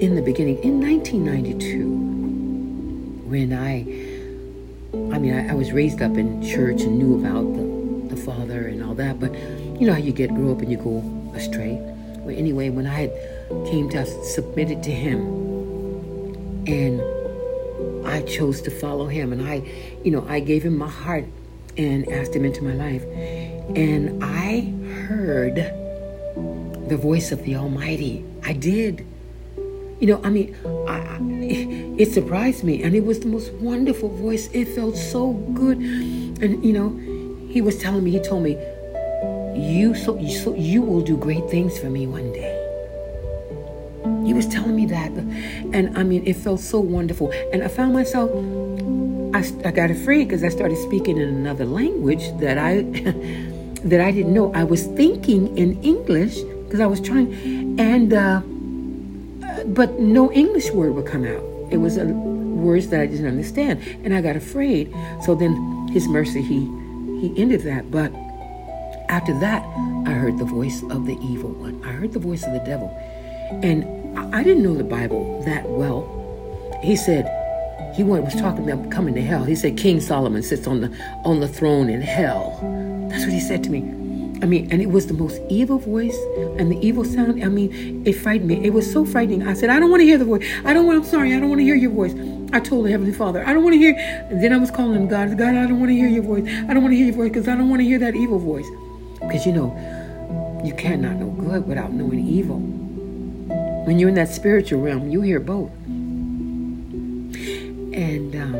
In 0.00 0.14
the 0.14 0.22
beginning, 0.22 0.62
in 0.62 0.80
1992, 0.80 3.26
when 3.28 3.52
I, 3.52 3.80
I 5.14 5.18
mean, 5.18 5.34
I, 5.34 5.50
I 5.50 5.54
was 5.54 5.72
raised 5.72 6.00
up 6.00 6.16
in 6.16 6.46
church 6.46 6.82
and 6.82 6.96
knew 6.98 7.18
about 7.18 7.42
the, 7.56 7.64
the 8.14 8.22
Father 8.22 8.68
and 8.68 8.84
all 8.84 8.94
that, 8.94 9.18
but 9.18 9.34
you 9.34 9.84
know 9.86 9.94
how 9.94 9.98
you 9.98 10.12
get 10.12 10.32
grow 10.34 10.52
up 10.52 10.60
and 10.60 10.70
you 10.70 10.78
go 10.78 11.02
astray. 11.34 11.80
Well, 12.20 12.36
anyway, 12.36 12.70
when 12.70 12.86
I 12.86 13.08
had 13.08 13.10
came 13.66 13.90
to 13.90 14.06
submit 14.24 14.70
it 14.70 14.82
to 14.84 14.90
Him, 14.90 15.20
and 16.66 17.00
I 18.16 18.22
chose 18.22 18.62
to 18.62 18.70
follow 18.70 19.08
him 19.08 19.30
and 19.32 19.46
I, 19.46 19.56
you 20.02 20.10
know, 20.10 20.24
I 20.26 20.40
gave 20.40 20.62
him 20.62 20.78
my 20.78 20.88
heart 20.88 21.26
and 21.76 22.08
asked 22.10 22.34
him 22.34 22.46
into 22.46 22.64
my 22.64 22.72
life. 22.72 23.04
And 23.76 24.24
I 24.24 24.72
heard 25.04 25.56
the 26.88 26.96
voice 26.96 27.30
of 27.30 27.42
the 27.42 27.56
Almighty. 27.56 28.24
I 28.42 28.54
did. 28.54 29.06
You 30.00 30.06
know, 30.06 30.20
I 30.24 30.30
mean, 30.30 30.56
I, 30.88 31.18
it 32.00 32.12
surprised 32.12 32.64
me, 32.64 32.82
and 32.82 32.94
it 32.94 33.04
was 33.04 33.20
the 33.20 33.26
most 33.26 33.52
wonderful 33.54 34.08
voice. 34.08 34.48
It 34.52 34.68
felt 34.68 34.96
so 34.96 35.32
good, 35.54 35.78
and 35.78 36.64
you 36.64 36.72
know, 36.72 36.90
he 37.50 37.60
was 37.60 37.78
telling 37.78 38.04
me. 38.04 38.10
He 38.10 38.20
told 38.20 38.42
me, 38.42 38.58
"You 39.56 39.94
so 39.94 40.18
you, 40.18 40.30
so 40.30 40.54
you 40.54 40.82
will 40.82 41.00
do 41.00 41.16
great 41.16 41.48
things 41.48 41.78
for 41.78 41.88
me 41.88 42.06
one 42.06 42.30
day." 42.32 42.55
He 44.26 44.34
was 44.34 44.48
telling 44.48 44.74
me 44.74 44.86
that. 44.86 45.12
And 45.72 45.96
I 45.96 46.02
mean, 46.02 46.26
it 46.26 46.34
felt 46.34 46.58
so 46.58 46.80
wonderful. 46.80 47.30
And 47.52 47.62
I 47.62 47.68
found 47.68 47.92
myself, 47.92 48.28
I, 49.34 49.68
I 49.68 49.70
got 49.70 49.92
afraid 49.92 50.24
because 50.24 50.42
I 50.42 50.48
started 50.48 50.78
speaking 50.78 51.16
in 51.16 51.28
another 51.28 51.64
language 51.64 52.36
that 52.40 52.58
I, 52.58 52.82
that 53.84 54.00
I 54.00 54.10
didn't 54.10 54.34
know. 54.34 54.52
I 54.52 54.64
was 54.64 54.82
thinking 54.82 55.56
in 55.56 55.80
English 55.84 56.40
because 56.64 56.80
I 56.80 56.86
was 56.86 57.00
trying, 57.00 57.78
and, 57.78 58.12
uh, 58.12 58.40
but 59.66 60.00
no 60.00 60.32
English 60.32 60.72
word 60.72 60.94
would 60.96 61.06
come 61.06 61.24
out. 61.24 61.44
It 61.70 61.76
was 61.76 61.96
a, 61.96 62.06
words 62.06 62.88
that 62.88 63.00
I 63.00 63.06
didn't 63.06 63.28
understand. 63.28 63.80
And 64.02 64.12
I 64.12 64.20
got 64.20 64.34
afraid. 64.34 64.92
So 65.22 65.36
then 65.36 65.88
his 65.92 66.08
mercy, 66.08 66.42
he, 66.42 66.66
he 67.20 67.32
ended 67.40 67.60
that. 67.62 67.92
But 67.92 68.12
after 69.08 69.38
that, 69.38 69.62
I 70.04 70.10
heard 70.10 70.38
the 70.38 70.44
voice 70.44 70.82
of 70.82 71.06
the 71.06 71.16
evil 71.22 71.50
one. 71.50 71.80
I 71.84 71.92
heard 71.92 72.12
the 72.12 72.18
voice 72.18 72.44
of 72.44 72.52
the 72.52 72.60
devil. 72.60 72.88
And 73.62 73.84
I 74.32 74.42
didn't 74.42 74.62
know 74.62 74.74
the 74.74 74.84
Bible 74.84 75.42
that 75.44 75.68
well. 75.68 76.12
He 76.82 76.96
said 76.96 77.24
he 77.96 78.02
was 78.02 78.34
talking 78.34 78.68
about 78.68 78.90
coming 78.90 79.14
to 79.14 79.22
hell. 79.22 79.44
He 79.44 79.56
said 79.56 79.78
King 79.78 80.00
Solomon 80.00 80.42
sits 80.42 80.66
on 80.66 80.82
the 80.82 80.96
on 81.24 81.40
the 81.40 81.48
throne 81.48 81.88
in 81.88 82.02
hell. 82.02 82.58
That's 83.10 83.24
what 83.24 83.32
he 83.32 83.40
said 83.40 83.64
to 83.64 83.70
me. 83.70 83.80
I 84.42 84.46
mean, 84.46 84.70
and 84.70 84.82
it 84.82 84.90
was 84.90 85.06
the 85.06 85.14
most 85.14 85.40
evil 85.48 85.78
voice 85.78 86.16
and 86.58 86.70
the 86.70 86.78
evil 86.86 87.04
sound. 87.04 87.42
I 87.42 87.48
mean, 87.48 88.06
it 88.06 88.12
frightened 88.12 88.48
me. 88.48 88.66
It 88.66 88.74
was 88.74 88.90
so 88.90 89.06
frightening. 89.06 89.48
I 89.48 89.54
said, 89.54 89.70
I 89.70 89.78
don't 89.78 89.90
want 89.90 90.02
to 90.02 90.04
hear 90.04 90.18
the 90.18 90.26
voice. 90.26 90.46
I 90.64 90.74
don't 90.74 90.86
want. 90.86 90.98
I'm 90.98 91.04
sorry. 91.04 91.34
I 91.34 91.40
don't 91.40 91.48
want 91.48 91.60
to 91.60 91.64
hear 91.64 91.74
your 91.74 91.90
voice. 91.90 92.14
I 92.52 92.60
told 92.60 92.84
the 92.84 92.90
Heavenly 92.90 93.12
Father, 93.14 93.42
I 93.46 93.54
don't 93.54 93.64
want 93.64 93.72
to 93.74 93.78
hear. 93.78 93.94
Then 94.30 94.52
I 94.52 94.58
was 94.58 94.70
calling 94.70 94.94
him 94.94 95.08
God. 95.08 95.38
God, 95.38 95.54
I 95.54 95.66
don't 95.66 95.80
want 95.80 95.88
to 95.88 95.96
hear 95.96 96.08
your 96.08 96.22
voice. 96.22 96.44
I 96.68 96.74
don't 96.74 96.82
want 96.82 96.92
to 96.92 96.96
hear 96.96 97.06
your 97.06 97.14
voice 97.14 97.30
because 97.30 97.48
I 97.48 97.56
don't 97.56 97.70
want 97.70 97.80
to 97.80 97.86
hear 97.86 97.98
that 97.98 98.14
evil 98.14 98.38
voice. 98.38 98.66
Because 99.20 99.46
you 99.46 99.52
know, 99.52 99.72
you 100.62 100.74
cannot 100.74 101.16
know 101.16 101.30
good 101.30 101.66
without 101.66 101.92
knowing 101.92 102.26
evil. 102.26 102.60
When 103.86 104.00
you're 104.00 104.08
in 104.08 104.16
that 104.16 104.28
spiritual 104.28 104.80
realm, 104.80 105.10
you 105.10 105.20
hear 105.20 105.38
both. 105.38 105.70
And 107.94 108.34
um, 108.34 108.54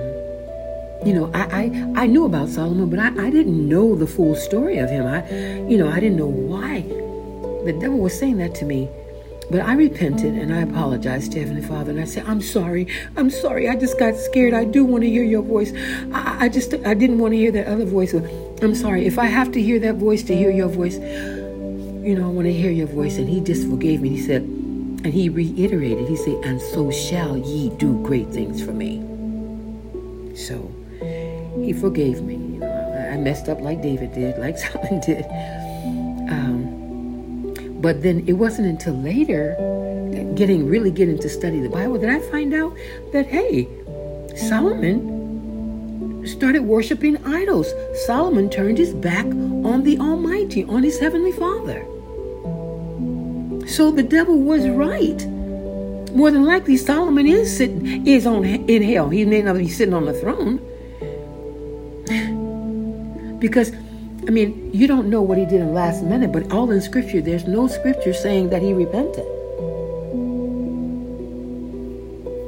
you 1.05 1.13
know, 1.13 1.33
I, 1.35 1.43
I, 1.43 1.65
I 2.03 2.07
knew 2.07 2.27
about 2.27 2.49
Solomon, 2.49 2.89
but 2.89 3.01
I, 3.01 3.09
I 3.09 3.31
didn't 3.31 3.69
know 3.69 3.97
the 3.97 4.07
full 4.07 4.37
story 4.37 4.79
of 4.79 4.89
him. 4.89 5.05
I, 5.05 5.29
you 5.69 5.79
know, 5.79 5.89
I 5.89 5.99
didn't 5.99 6.17
know 6.17 6.29
why 6.29 6.83
the 7.65 7.77
devil 7.81 7.99
was 7.99 8.17
saying 8.17 8.37
that 8.37 8.55
to 8.57 8.65
me. 8.65 8.89
But 9.51 9.63
I 9.63 9.75
repented 9.75 10.35
and 10.35 10.55
I 10.55 10.61
apologized 10.61 11.33
to 11.33 11.41
Heavenly 11.41 11.63
Father 11.63 11.91
and 11.91 12.01
I 12.01 12.05
said, 12.05 12.25
I'm 12.27 12.41
sorry. 12.41 12.87
I'm 13.17 13.31
sorry. 13.31 13.69
I 13.69 13.75
just 13.75 13.99
got 13.99 14.15
scared. 14.15 14.55
I 14.55 14.65
do 14.65 14.85
want 14.85 15.03
to 15.03 15.11
hear 15.11 15.25
your 15.25 15.43
voice. 15.43 15.73
I, 16.13 16.47
I 16.47 16.49
just, 16.49 16.73
I 16.73 16.95
didn't 16.95 17.19
want 17.19 17.33
to 17.33 17.39
hear 17.39 17.51
that 17.51 17.67
other 17.67 17.85
voice. 17.85 18.15
I'm 18.15 18.77
sorry. 18.77 19.07
If 19.07 19.19
I 19.19 19.27
have 19.27 19.51
to 19.53 19.61
hear 19.61 19.81
that 19.81 19.97
voice 19.97 20.23
to 20.25 20.37
hear 20.37 20.53
your 20.53 20.69
voice, 20.69 20.99
you 20.99 22.15
know, 22.17 22.27
I 22.27 22.31
want 22.31 22.47
to 22.47 22.53
hear 22.53 22.71
your 22.71 22.87
voice. 22.87 23.19
And 23.19 23.29
he 23.29 23.41
just 23.41 23.69
forgave 23.69 24.01
me. 24.03 24.11
He 24.11 24.21
said, 24.21 24.43
and 25.07 25.15
he 25.15 25.29
reiterated, 25.29 26.09
he 26.09 26.17
said, 26.17 26.35
and 26.43 26.61
so 26.61 26.91
shall 26.91 27.37
ye 27.37 27.71
do 27.79 27.97
great 28.03 28.29
things 28.31 28.61
for 28.61 28.73
me. 28.73 28.99
So 30.35 30.69
he 31.63 31.73
forgave 31.73 32.23
me. 32.23 32.61
I 32.61 33.17
messed 33.17 33.49
up 33.49 33.61
like 33.61 33.81
David 33.81 34.13
did, 34.15 34.37
like 34.41 34.59
Solomon 34.59 34.99
did. 34.99 35.25
Um, 36.29 37.55
but 37.81 38.03
then 38.03 38.25
it 38.27 38.33
wasn't 38.33 38.67
until 38.67 38.95
later, 38.95 39.55
getting 40.35 40.67
really 40.67 40.91
getting 40.91 41.21
to 41.21 41.29
study 41.29 41.61
the 41.61 41.69
Bible, 41.69 42.01
that 42.01 42.11
I 42.11 42.19
find 42.29 42.53
out 42.53 42.77
that 43.13 43.27
hey, 43.27 43.69
Solomon 44.49 46.27
started 46.27 46.63
worshiping 46.63 47.25
idols. 47.25 47.73
Solomon 48.07 48.51
turned 48.51 48.79
his 48.79 48.93
back 48.93 49.27
on 49.27 49.85
the 49.85 49.99
Almighty, 50.01 50.65
on 50.65 50.83
his 50.83 50.99
heavenly 50.99 51.31
Father. 51.31 51.87
So 53.67 53.91
the 53.91 54.03
devil 54.03 54.39
was 54.39 54.67
right. 54.69 55.27
More 56.15 56.31
than 56.31 56.45
likely, 56.45 56.77
Solomon 56.77 57.27
is 57.27 57.55
sitting 57.55 58.07
is 58.07 58.27
on 58.27 58.45
in 58.45 58.83
hell. 58.83 59.11
He 59.11 59.25
may 59.25 59.43
not 59.43 59.59
be 59.59 59.69
sitting 59.69 59.93
on 59.93 60.07
the 60.07 60.15
throne, 60.15 60.59
because, 63.41 63.73
I 64.27 64.31
mean, 64.31 64.71
you 64.73 64.87
don't 64.87 65.11
know 65.11 65.21
what 65.21 65.37
he 65.37 65.45
did 65.45 65.61
in 65.61 65.67
the 65.67 65.73
last 65.73 66.05
minute, 66.05 66.31
but 66.33 66.53
all 66.53 66.71
in 66.71 66.81
Scripture, 66.81 67.21
there's 67.21 67.47
no 67.47 67.67
Scripture 67.67 68.15
saying 68.15 68.51
that 68.51 68.63
he 68.63 68.73
repented. 68.73 69.27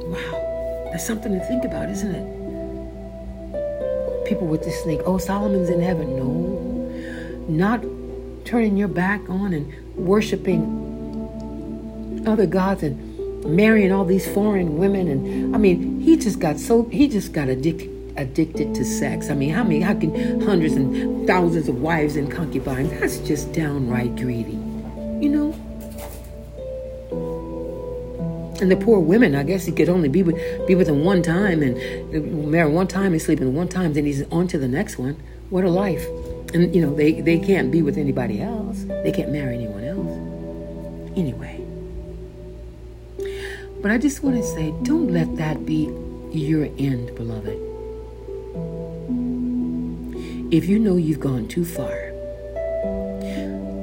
Wow, 0.07 0.89
that's 0.91 1.05
something 1.05 1.33
to 1.33 1.45
think 1.45 1.65
about, 1.65 1.89
isn't 1.89 2.15
it? 2.15 2.25
People 4.25 4.47
would 4.47 4.63
just 4.63 4.85
think, 4.85 5.01
oh, 5.05 5.17
Solomon's 5.17 5.69
in 5.69 5.81
heaven. 5.81 6.15
No, 6.15 6.25
not 7.49 7.83
turning 8.45 8.77
your 8.77 8.87
back 8.87 9.29
on 9.29 9.53
and 9.53 9.71
worshiping 9.95 10.78
other 12.27 12.45
gods 12.45 12.83
and 12.83 13.05
marrying 13.45 13.91
all 13.91 14.05
these 14.05 14.31
foreign 14.33 14.77
women 14.77 15.07
and 15.07 15.55
i 15.55 15.57
mean 15.57 15.99
he 16.01 16.17
just 16.17 16.39
got 16.39 16.59
so 16.59 16.83
he 16.89 17.07
just 17.07 17.31
got 17.31 17.47
addicted 17.47 17.99
addicted 18.19 18.75
to 18.75 18.85
sex. 18.85 19.29
I 19.29 19.33
mean, 19.33 19.51
how 19.51 19.63
many, 19.63 19.81
how 19.81 19.93
can 19.93 20.41
hundreds 20.41 20.73
and 20.75 21.25
thousands 21.25 21.67
of 21.67 21.81
wives 21.81 22.15
and 22.15 22.31
concubines? 22.31 22.91
That's 22.99 23.17
just 23.19 23.51
downright 23.53 24.15
greedy, 24.15 24.59
you 25.21 25.29
know? 25.29 25.55
And 28.61 28.69
the 28.69 28.75
poor 28.75 28.99
women, 28.99 29.35
I 29.35 29.43
guess 29.43 29.65
he 29.65 29.71
could 29.71 29.87
only 29.87 30.09
be 30.09 30.21
with 30.21 30.35
be 30.67 30.75
with 30.75 30.87
them 30.87 31.05
one 31.05 31.21
time 31.23 31.63
and 31.63 31.77
uh, 32.13 32.19
marry 32.49 32.69
one 32.69 32.87
time 32.87 33.13
and 33.13 33.21
sleep 33.21 33.39
with 33.39 33.47
one 33.47 33.69
time, 33.69 33.93
then 33.93 34.05
he's 34.05 34.23
on 34.31 34.49
to 34.49 34.57
the 34.57 34.67
next 34.67 34.97
one. 34.97 35.15
What 35.49 35.63
a 35.63 35.69
life. 35.69 36.05
And 36.53 36.75
you 36.75 36.81
know, 36.81 36.93
they, 36.93 37.21
they 37.21 37.39
can't 37.39 37.71
be 37.71 37.81
with 37.81 37.97
anybody 37.97 38.41
else. 38.41 38.83
They 38.83 39.13
can't 39.13 39.31
marry 39.31 39.55
anyone 39.55 39.85
else. 39.85 41.17
Anyway. 41.17 41.58
But 43.81 43.91
I 43.91 43.97
just 43.97 44.23
want 44.23 44.35
to 44.35 44.43
say, 44.43 44.73
don't 44.83 45.11
let 45.11 45.35
that 45.37 45.65
be 45.65 45.89
your 46.31 46.65
end, 46.77 47.15
beloved 47.15 47.69
if 50.51 50.67
you 50.67 50.79
know 50.79 50.97
you've 50.97 51.19
gone 51.19 51.47
too 51.47 51.63
far. 51.63 52.11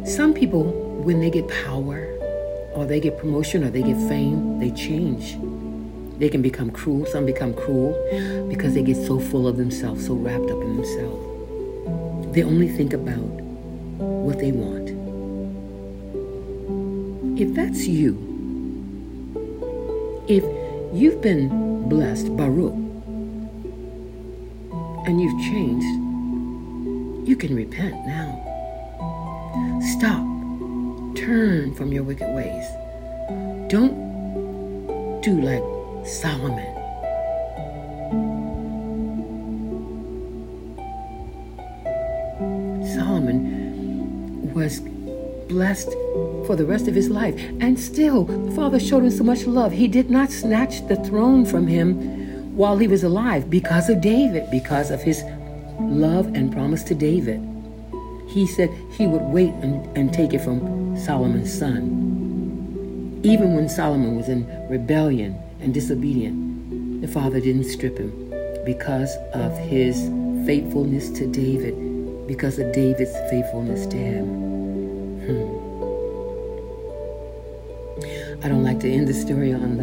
Some 0.04 0.34
people, 0.34 0.64
when 1.04 1.20
they 1.20 1.30
get 1.30 1.48
power, 1.64 2.08
or 2.74 2.84
they 2.84 2.98
get 2.98 3.18
promotion, 3.18 3.62
or 3.62 3.70
they 3.70 3.82
get 3.82 3.96
fame, 4.08 4.58
they 4.58 4.72
change. 4.72 5.36
They 6.18 6.28
can 6.28 6.42
become 6.42 6.70
cruel. 6.70 7.06
Some 7.06 7.24
become 7.24 7.54
cruel 7.54 7.92
because 8.48 8.74
they 8.74 8.82
get 8.82 8.96
so 8.96 9.20
full 9.20 9.46
of 9.46 9.56
themselves, 9.56 10.06
so 10.06 10.14
wrapped 10.14 10.50
up 10.50 10.60
in 10.62 10.76
themselves. 10.76 12.34
They 12.34 12.42
only 12.42 12.68
think 12.68 12.92
about 12.92 13.20
what 14.26 14.38
they 14.40 14.50
want. 14.50 14.90
If 17.38 17.54
that's 17.54 17.86
you, 17.86 18.14
if 20.28 20.44
you've 20.92 21.20
been 21.20 21.88
blessed, 21.88 22.36
Baruch, 22.36 22.74
and 25.06 25.20
you've 25.20 25.40
changed, 25.42 25.86
you 27.28 27.36
can 27.36 27.54
repent 27.54 27.94
now. 28.06 28.42
Stop. 29.96 30.24
Turn 31.16 31.74
from 31.74 31.92
your 31.92 32.02
wicked 32.02 32.34
ways. 32.34 32.66
Don't 33.70 35.20
do 35.22 35.40
like 35.40 35.62
Solomon. 36.06 36.75
Blessed 45.66 45.90
for 46.46 46.54
the 46.54 46.64
rest 46.64 46.86
of 46.86 46.94
his 46.94 47.10
life. 47.10 47.34
And 47.60 47.78
still, 47.78 48.22
the 48.24 48.52
Father 48.52 48.78
showed 48.78 49.02
him 49.02 49.10
so 49.10 49.24
much 49.24 49.46
love. 49.46 49.72
He 49.72 49.88
did 49.88 50.10
not 50.10 50.30
snatch 50.30 50.86
the 50.86 50.94
throne 51.04 51.44
from 51.44 51.66
him 51.66 52.56
while 52.56 52.78
he 52.78 52.86
was 52.86 53.02
alive 53.02 53.50
because 53.50 53.88
of 53.88 54.00
David, 54.00 54.48
because 54.48 54.92
of 54.92 55.02
his 55.02 55.24
love 55.80 56.26
and 56.36 56.52
promise 56.52 56.84
to 56.84 56.94
David. 56.94 57.40
He 58.28 58.46
said 58.46 58.70
he 58.92 59.08
would 59.08 59.22
wait 59.22 59.54
and, 59.64 59.74
and 59.98 60.12
take 60.12 60.34
it 60.34 60.40
from 60.40 60.96
Solomon's 60.96 61.52
son. 61.52 63.20
Even 63.24 63.56
when 63.56 63.68
Solomon 63.68 64.14
was 64.14 64.28
in 64.28 64.46
rebellion 64.70 65.36
and 65.58 65.74
disobedient, 65.74 67.00
the 67.00 67.08
father 67.08 67.40
didn't 67.40 67.64
strip 67.64 67.98
him 67.98 68.12
because 68.64 69.16
of 69.34 69.58
his 69.58 69.96
faithfulness 70.46 71.10
to 71.10 71.26
David, 71.26 71.74
because 72.28 72.60
of 72.60 72.72
David's 72.72 73.16
faithfulness 73.30 73.84
to 73.86 73.96
him. 73.96 74.26
Hmm. 75.26 75.55
I 78.42 78.48
don't 78.48 78.62
like 78.62 78.80
to 78.80 78.90
end 78.90 79.08
the 79.08 79.14
story 79.14 79.52
on 79.52 79.78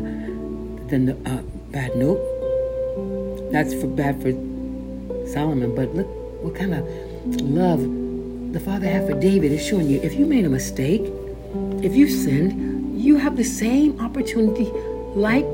the, 0.88 0.98
the 0.98 1.14
uh, 1.30 1.42
bad 1.72 1.96
note. 1.96 2.22
That's 3.52 3.74
for 3.74 3.88
bad 3.88 4.22
for 4.22 4.32
Solomon, 5.28 5.76
but 5.76 5.94
look 5.94 6.08
what 6.44 6.56
kind 6.56 6.74
of 6.74 6.86
love 7.42 7.82
the 8.54 8.60
Father 8.60 8.88
had 8.88 9.08
for 9.08 9.20
David 9.20 9.52
is 9.52 9.66
showing 9.66 9.88
you. 9.88 10.00
If 10.02 10.16
you 10.16 10.26
made 10.26 10.46
a 10.46 10.50
mistake, 10.50 11.02
if 11.82 11.96
you 11.96 12.08
sinned, 12.10 13.02
you 13.02 13.18
have 13.18 13.38
the 13.38 13.44
same 13.44 14.00
opportunity 14.00 14.66
like 15.16 15.46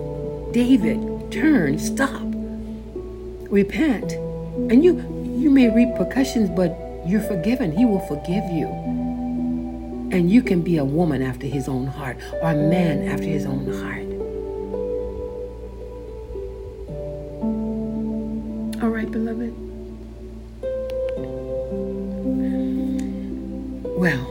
David. 0.52 1.32
Turn, 1.32 1.78
stop, 1.80 2.22
repent. 3.50 4.14
And 4.72 4.84
you 4.84 4.98
you 5.38 5.50
may 5.50 5.70
repercussions, 5.70 6.50
but 6.50 6.78
you're 7.06 7.22
forgiven. 7.22 7.72
He 7.72 7.86
will 7.86 8.06
forgive 8.08 8.44
you. 8.52 8.68
And 10.12 10.32
you 10.32 10.42
can 10.42 10.62
be 10.62 10.78
a 10.78 10.86
woman 10.86 11.22
after 11.22 11.46
his 11.46 11.68
own 11.68 11.86
heart 11.86 12.18
or 12.42 12.52
a 12.52 12.56
man 12.56 13.08
after 13.08 13.26
his 13.26 13.46
own 13.46 13.72
heart. 13.72 14.06
All 18.82 18.90
right, 18.90 19.10
beloved. 19.12 19.54
Well, 24.00 24.26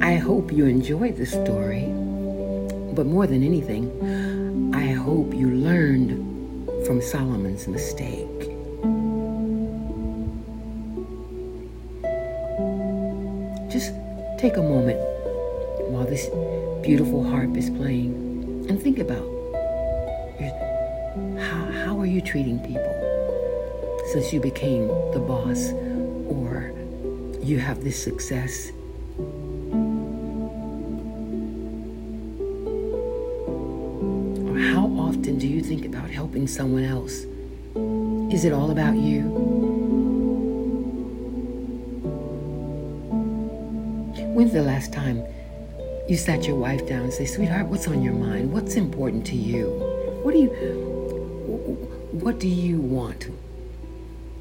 I 0.00 0.14
hope 0.16 0.52
you 0.52 0.66
enjoyed 0.66 1.16
the 1.16 1.26
story, 1.26 1.86
but 2.94 3.06
more 3.06 3.26
than 3.26 3.42
anything, 3.42 3.90
I 4.74 4.92
hope 4.92 5.34
you 5.34 5.50
learned 5.50 6.86
from 6.86 7.00
Solomon's 7.00 7.66
mistake. 7.66 8.28
Just 13.72 13.94
take 14.36 14.58
a 14.58 14.62
moment 14.62 15.00
while 15.88 16.04
this 16.04 16.28
beautiful 16.82 17.24
harp 17.24 17.56
is 17.56 17.70
playing 17.70 18.66
and 18.68 18.78
think 18.78 18.98
about 18.98 19.24
how, 21.38 21.64
how 21.72 21.98
are 21.98 22.04
you 22.04 22.20
treating 22.20 22.58
people 22.58 24.02
since 24.12 24.30
you 24.30 24.40
became 24.40 24.88
the 25.12 25.24
boss 25.26 25.72
or 26.28 26.70
you 27.40 27.58
have 27.60 27.82
this 27.82 27.96
success. 27.96 28.72
Or 34.48 34.58
how 34.58 34.84
often 35.00 35.38
do 35.38 35.48
you 35.48 35.62
think 35.62 35.86
about 35.86 36.10
helping 36.10 36.46
someone 36.46 36.84
else? 36.84 37.24
Is 38.34 38.44
it 38.44 38.52
all 38.52 38.70
about 38.70 38.96
you? 38.96 39.71
The 44.52 44.60
last 44.60 44.92
time 44.92 45.24
you 46.06 46.16
sat 46.18 46.46
your 46.46 46.56
wife 46.56 46.86
down 46.86 47.04
and 47.04 47.12
say, 47.12 47.24
sweetheart, 47.24 47.68
what's 47.68 47.88
on 47.88 48.02
your 48.02 48.12
mind? 48.12 48.52
What's 48.52 48.74
important 48.74 49.24
to 49.28 49.34
you? 49.34 49.68
What 50.22 50.32
do 50.32 50.40
you 50.40 50.48
what 52.12 52.38
do 52.38 52.48
you 52.48 52.78
want? 52.78 53.28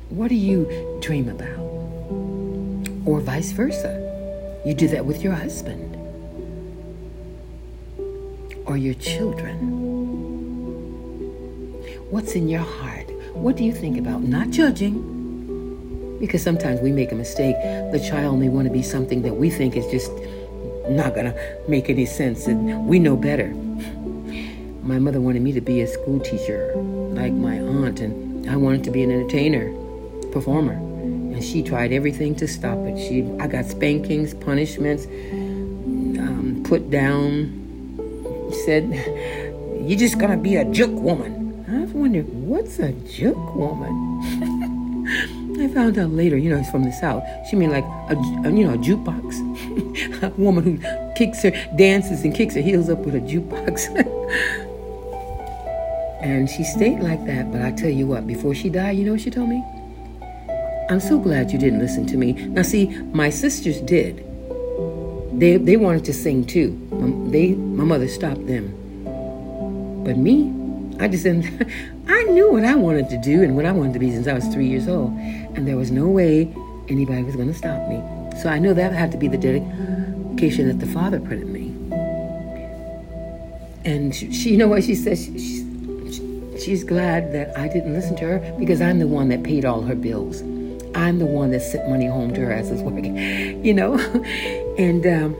What 0.10 0.28
do 0.28 0.36
you 0.36 1.00
dream 1.02 1.30
about? 1.30 1.58
Or 3.08 3.22
vice 3.22 3.54
versa. 3.54 4.62
You 4.66 4.74
do 4.74 4.90
that 4.90 5.06
with 5.06 5.24
your 5.24 5.32
husband 5.32 5.96
or 8.66 8.76
your 8.76 8.96
children. 8.96 9.58
What's 12.10 12.34
in 12.34 12.50
your 12.50 12.64
heart? 12.64 13.10
What 13.34 13.56
do 13.56 13.64
you 13.64 13.72
think 13.74 13.98
about? 13.98 14.24
Not 14.24 14.50
judging, 14.50 15.11
because 16.22 16.42
sometimes 16.42 16.80
we 16.80 16.92
make 16.92 17.12
a 17.12 17.16
mistake. 17.16 17.56
The 17.92 18.00
child 18.00 18.40
may 18.40 18.48
want 18.48 18.68
to 18.68 18.72
be 18.72 18.84
something 18.84 19.24
that 19.24 19.34
we 19.34 19.50
think 19.50 19.76
is 19.76 19.88
just 19.88 20.12
not 20.88 21.16
going 21.16 21.26
to 21.26 21.62
make 21.68 21.90
any 21.90 22.06
sense, 22.06 22.48
and 22.48 22.88
we 22.88 23.00
know 23.00 23.18
better. 23.18 23.50
My 24.84 25.00
mother 25.00 25.20
wanted 25.20 25.42
me 25.42 25.52
to 25.54 25.62
be 25.62 25.82
a 25.82 25.88
school 25.88 26.20
teacher, 26.20 26.74
like 26.76 27.34
my 27.34 27.60
aunt, 27.60 28.00
and 28.00 28.50
I 28.50 28.56
wanted 28.56 28.84
to 28.86 28.92
be 28.92 29.04
an 29.04 29.12
entertainer, 29.12 29.74
performer. 30.32 30.74
And 30.74 31.44
she 31.44 31.64
tried 31.64 31.92
everything 31.92 32.36
to 32.36 32.48
stop 32.48 32.78
it. 32.80 32.98
She, 33.00 33.28
I 33.40 33.48
got 33.48 33.66
spankings, 33.66 34.34
punishments, 34.36 35.06
um, 35.06 36.64
put 36.64 36.92
down. 36.92 37.58
Said, 38.66 38.84
"You're 39.82 39.98
just 39.98 40.20
gonna 40.20 40.38
be 40.38 40.58
a 40.58 40.66
joke 40.66 40.92
woman." 40.92 41.42
I 41.72 41.80
was 41.80 41.92
wondering, 41.94 42.50
what's 42.50 42.80
a 42.80 42.92
joke 42.92 43.56
woman? 43.56 44.50
I 45.62 45.68
found 45.68 45.98
out 45.98 46.10
later, 46.10 46.38
you 46.38 46.50
know, 46.50 46.58
he's 46.58 46.70
from 46.70 46.84
the 46.84 46.92
South. 46.92 47.24
She 47.50 47.56
mean 47.56 47.72
like 47.72 47.86
a, 48.10 48.16
a 48.46 48.52
you 48.52 48.66
know, 48.66 48.74
a 48.74 48.78
jukebox. 48.78 50.22
a 50.24 50.30
woman 50.42 50.64
who 50.64 51.14
kicks 51.16 51.44
her, 51.44 51.52
dances 51.76 52.24
and 52.24 52.34
kicks 52.34 52.56
her 52.56 52.62
heels 52.62 52.90
up 52.90 53.00
with 53.00 53.16
a 53.16 53.20
jukebox. 53.20 53.88
and 56.22 56.50
she 56.50 56.64
stayed 56.64 57.00
like 57.00 57.26
that, 57.26 57.52
but 57.52 57.62
I 57.62 57.72
tell 57.72 57.90
you 57.90 58.08
what, 58.08 58.26
before 58.26 58.56
she 58.56 58.70
died, 58.70 58.98
you 58.98 59.06
know 59.06 59.12
what 59.12 59.22
she 59.22 59.30
told 59.30 59.50
me? 59.50 59.64
I'm 60.90 61.00
so 61.00 61.20
glad 61.20 61.52
you 61.52 61.58
didn't 61.58 61.80
listen 61.80 62.06
to 62.08 62.18
me. 62.18 62.34
Now 62.34 62.64
see, 62.64 62.88
my 63.14 63.30
sisters 63.30 63.80
did. 63.82 64.26
They 65.40 65.58
they 65.58 65.78
wanted 65.78 66.04
to 66.06 66.14
sing 66.14 66.46
too. 66.46 66.78
They 67.32 67.54
my 67.54 67.86
mother 67.86 68.10
stopped 68.10 68.46
them. 68.46 68.76
But 70.04 70.18
me, 70.18 70.52
I 71.00 71.08
just 71.08 71.24
didn't. 71.24 71.72
I 72.08 72.24
knew 72.24 72.52
what 72.52 72.66
I 72.66 72.76
wanted 72.76 73.10
to 73.10 73.18
do 73.18 73.42
and 73.42 73.56
what 73.56 73.66
I 73.66 73.72
wanted 73.72 73.94
to 73.94 74.00
be 74.00 74.12
since 74.12 74.28
I 74.28 74.34
was 74.34 74.46
three 74.48 74.68
years 74.68 74.90
old, 74.90 75.14
and 75.56 75.68
there 75.68 75.78
was 75.78 75.92
no 75.92 76.08
way 76.08 76.54
anybody 76.90 77.24
was 77.24 77.36
going 77.36 77.48
to 77.48 77.54
stop 77.54 77.88
me. 77.88 78.02
So 78.42 78.50
I 78.50 78.60
know 78.60 78.74
that 78.74 78.94
had 78.94 79.12
to 79.12 79.18
be 79.18 79.28
the 79.28 79.38
dedication 79.38 80.68
that 80.68 80.80
the 80.80 80.92
Father 80.92 81.20
put 81.20 81.34
in 81.34 81.52
me. 81.52 81.70
And 83.84 84.16
she, 84.16 84.52
you 84.52 84.58
know 84.58 84.68
what 84.68 84.84
she 84.84 84.96
says? 84.96 85.24
She, 85.24 85.40
she, 86.12 86.60
she's 86.60 86.84
glad 86.84 87.34
that 87.34 87.58
I 87.58 87.68
didn't 87.68 87.94
listen 87.94 88.16
to 88.18 88.26
her 88.26 88.56
because 88.60 88.82
I'm 88.82 89.00
the 89.00 89.08
one 89.08 89.30
that 89.30 89.44
paid 89.44 89.66
all 89.66 89.82
her 89.82 89.96
bills. 89.96 90.42
I'm 90.94 91.20
the 91.20 91.26
one 91.26 91.52
that 91.52 91.62
sent 91.62 91.90
money 91.90 92.08
home 92.08 92.34
to 92.34 92.42
her 92.42 92.52
as 92.52 92.70
was 92.70 92.82
working, 92.82 93.16
you 93.66 93.74
know. 93.74 93.96
and 94.78 95.06
um, 95.08 95.36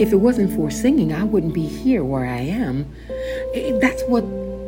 if 0.00 0.12
it 0.12 0.16
wasn't 0.16 0.54
for 0.54 0.70
singing, 0.70 1.12
I 1.12 1.24
wouldn't 1.24 1.54
be 1.54 1.66
here 1.66 2.04
where 2.04 2.26
I 2.26 2.40
am 2.40 2.86
that's 3.80 4.02
what 4.04 4.24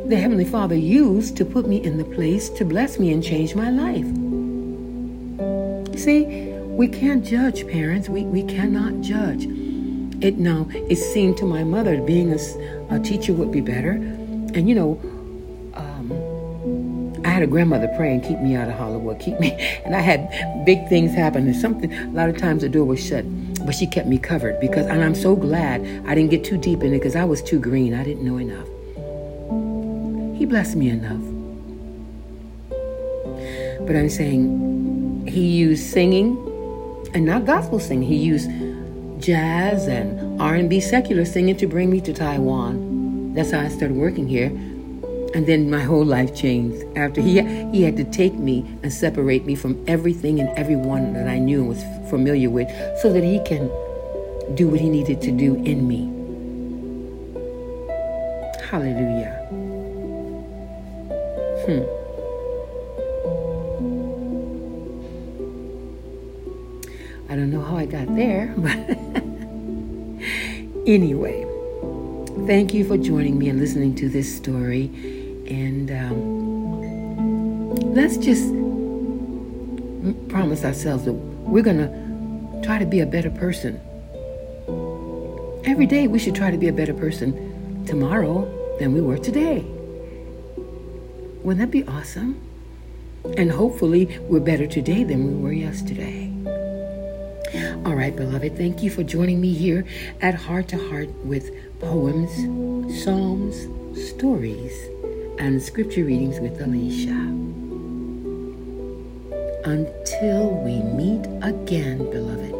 the 0.09 0.17
Heavenly 0.17 0.45
Father 0.45 0.73
used 0.73 1.37
to 1.37 1.45
put 1.45 1.67
me 1.67 1.83
in 1.83 1.99
the 1.99 2.03
place 2.03 2.49
to 2.49 2.65
bless 2.65 2.97
me 2.97 3.13
and 3.13 3.23
change 3.23 3.53
my 3.53 3.69
life. 3.69 4.07
See, 5.99 6.49
we 6.65 6.87
can't 6.87 7.23
judge 7.23 7.67
parents. 7.67 8.09
We, 8.09 8.23
we 8.23 8.41
cannot 8.41 9.01
judge. 9.01 9.43
It 10.19 10.39
now 10.39 10.67
it 10.71 10.95
seemed 10.95 11.37
to 11.37 11.45
my 11.45 11.63
mother 11.63 12.01
being 12.01 12.33
a, 12.33 12.39
a 12.89 12.99
teacher 12.99 13.33
would 13.33 13.51
be 13.51 13.61
better, 13.61 13.91
and 13.91 14.67
you 14.67 14.73
know, 14.73 14.99
um, 15.75 17.21
I 17.23 17.29
had 17.29 17.43
a 17.43 17.47
grandmother 17.47 17.87
praying, 17.95 18.21
keep 18.21 18.39
me 18.39 18.55
out 18.55 18.67
of 18.67 18.75
Hollywood, 18.75 19.19
keep 19.25 19.39
me, 19.39 19.51
and 19.85 19.95
I 19.95 20.01
had 20.01 20.65
big 20.65 20.89
things 20.89 21.13
happen, 21.13 21.45
and 21.45 21.55
something. 21.55 21.93
A 21.93 22.09
lot 22.09 22.29
of 22.29 22.37
times 22.37 22.63
the 22.63 22.69
door 22.69 22.85
was 22.85 23.05
shut, 23.05 23.25
but 23.63 23.75
she 23.75 23.85
kept 23.85 24.07
me 24.07 24.17
covered 24.17 24.59
because, 24.59 24.87
and 24.87 25.03
I'm 25.03 25.15
so 25.15 25.35
glad 25.35 25.81
I 26.07 26.15
didn't 26.15 26.31
get 26.31 26.43
too 26.43 26.57
deep 26.57 26.81
in 26.81 26.93
it 26.93 26.97
because 26.97 27.15
I 27.15 27.25
was 27.25 27.43
too 27.43 27.59
green. 27.59 27.93
I 27.93 28.03
didn't 28.03 28.25
know 28.25 28.37
enough. 28.37 28.67
Blessed 30.49 30.77
me 30.77 30.89
enough. 30.89 31.21
But 33.85 33.95
I'm 33.95 34.09
saying 34.09 35.27
he 35.27 35.45
used 35.45 35.85
singing 35.85 36.37
and 37.13 37.23
not 37.23 37.45
gospel 37.45 37.79
singing. 37.79 38.09
He 38.09 38.15
used 38.15 38.49
jazz 39.21 39.85
and 39.85 40.41
R&B 40.41 40.79
secular 40.79 41.25
singing 41.25 41.55
to 41.57 41.67
bring 41.67 41.91
me 41.91 42.01
to 42.01 42.13
Taiwan. 42.13 43.35
That's 43.35 43.51
how 43.51 43.59
I 43.59 43.67
started 43.67 43.95
working 43.95 44.27
here. 44.27 44.47
And 45.35 45.45
then 45.45 45.69
my 45.69 45.81
whole 45.81 46.03
life 46.03 46.35
changed 46.35 46.83
after 46.97 47.21
he 47.21 47.41
he 47.69 47.83
had 47.83 47.95
to 47.97 48.03
take 48.03 48.33
me 48.33 48.65
and 48.81 48.91
separate 48.91 49.45
me 49.45 49.53
from 49.53 49.77
everything 49.87 50.39
and 50.39 50.49
everyone 50.57 51.13
that 51.13 51.27
I 51.27 51.37
knew 51.37 51.59
and 51.59 51.69
was 51.69 51.83
familiar 52.09 52.49
with 52.49 52.67
so 53.03 53.13
that 53.13 53.23
he 53.23 53.39
can 53.45 53.69
do 54.55 54.67
what 54.67 54.79
he 54.79 54.89
needed 54.89 55.21
to 55.21 55.31
do 55.31 55.53
in 55.63 55.87
me. 55.87 56.09
Hallelujah. 58.63 59.58
Hmm. 61.69 61.85
I 67.31 67.35
don't 67.35 67.51
know 67.51 67.61
how 67.61 67.77
I 67.77 67.85
got 67.85 68.15
there, 68.15 68.51
but 68.57 68.73
anyway, 70.87 71.45
thank 72.47 72.73
you 72.73 72.85
for 72.85 72.97
joining 72.97 73.37
me 73.37 73.49
and 73.49 73.59
listening 73.59 73.93
to 73.97 74.09
this 74.09 74.35
story. 74.35 74.85
And 75.47 75.91
um, 75.91 77.69
let's 77.93 78.17
just 78.17 78.49
promise 80.29 80.65
ourselves 80.65 81.05
that 81.05 81.13
we're 81.13 81.61
going 81.61 81.77
to 81.77 82.65
try 82.65 82.79
to 82.79 82.85
be 82.87 83.01
a 83.01 83.05
better 83.05 83.29
person. 83.29 83.79
Every 85.65 85.85
day, 85.85 86.07
we 86.07 86.17
should 86.17 86.33
try 86.33 86.49
to 86.49 86.57
be 86.57 86.67
a 86.67 86.73
better 86.73 86.95
person 86.95 87.85
tomorrow 87.85 88.47
than 88.79 88.91
we 88.91 89.01
were 89.01 89.19
today. 89.19 89.63
Wouldn't 91.43 91.59
that 91.59 91.71
be 91.71 91.85
awesome? 91.87 92.41
And 93.37 93.51
hopefully, 93.51 94.19
we're 94.23 94.39
better 94.41 94.67
today 94.67 95.03
than 95.03 95.25
we 95.25 95.43
were 95.43 95.53
yesterday. 95.53 96.33
All 97.85 97.95
right, 97.95 98.15
beloved, 98.15 98.57
thank 98.57 98.83
you 98.83 98.89
for 98.89 99.03
joining 99.03 99.39
me 99.39 99.53
here 99.53 99.85
at 100.21 100.35
Heart 100.35 100.67
to 100.69 100.89
Heart 100.89 101.09
with 101.25 101.49
poems, 101.79 102.29
psalms, 103.03 103.67
stories, 104.09 104.73
and 105.39 105.61
scripture 105.61 106.03
readings 106.03 106.39
with 106.39 106.59
Alicia. 106.61 107.09
Until 109.65 110.49
we 110.63 110.81
meet 110.81 111.25
again, 111.41 111.97
beloved. 112.11 112.55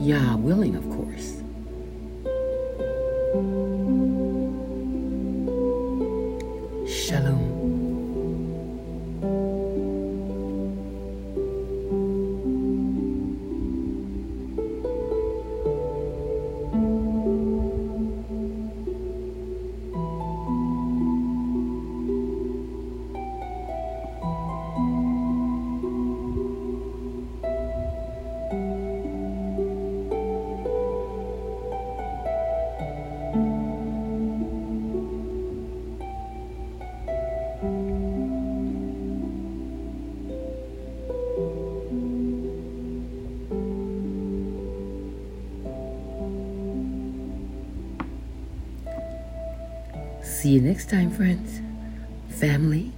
Yah 0.00 0.36
willing, 0.36 0.74
of 0.74 0.82
course. 0.84 0.91
Next 50.72 50.88
time, 50.88 51.10
friends, 51.10 51.60
family, 52.38 52.91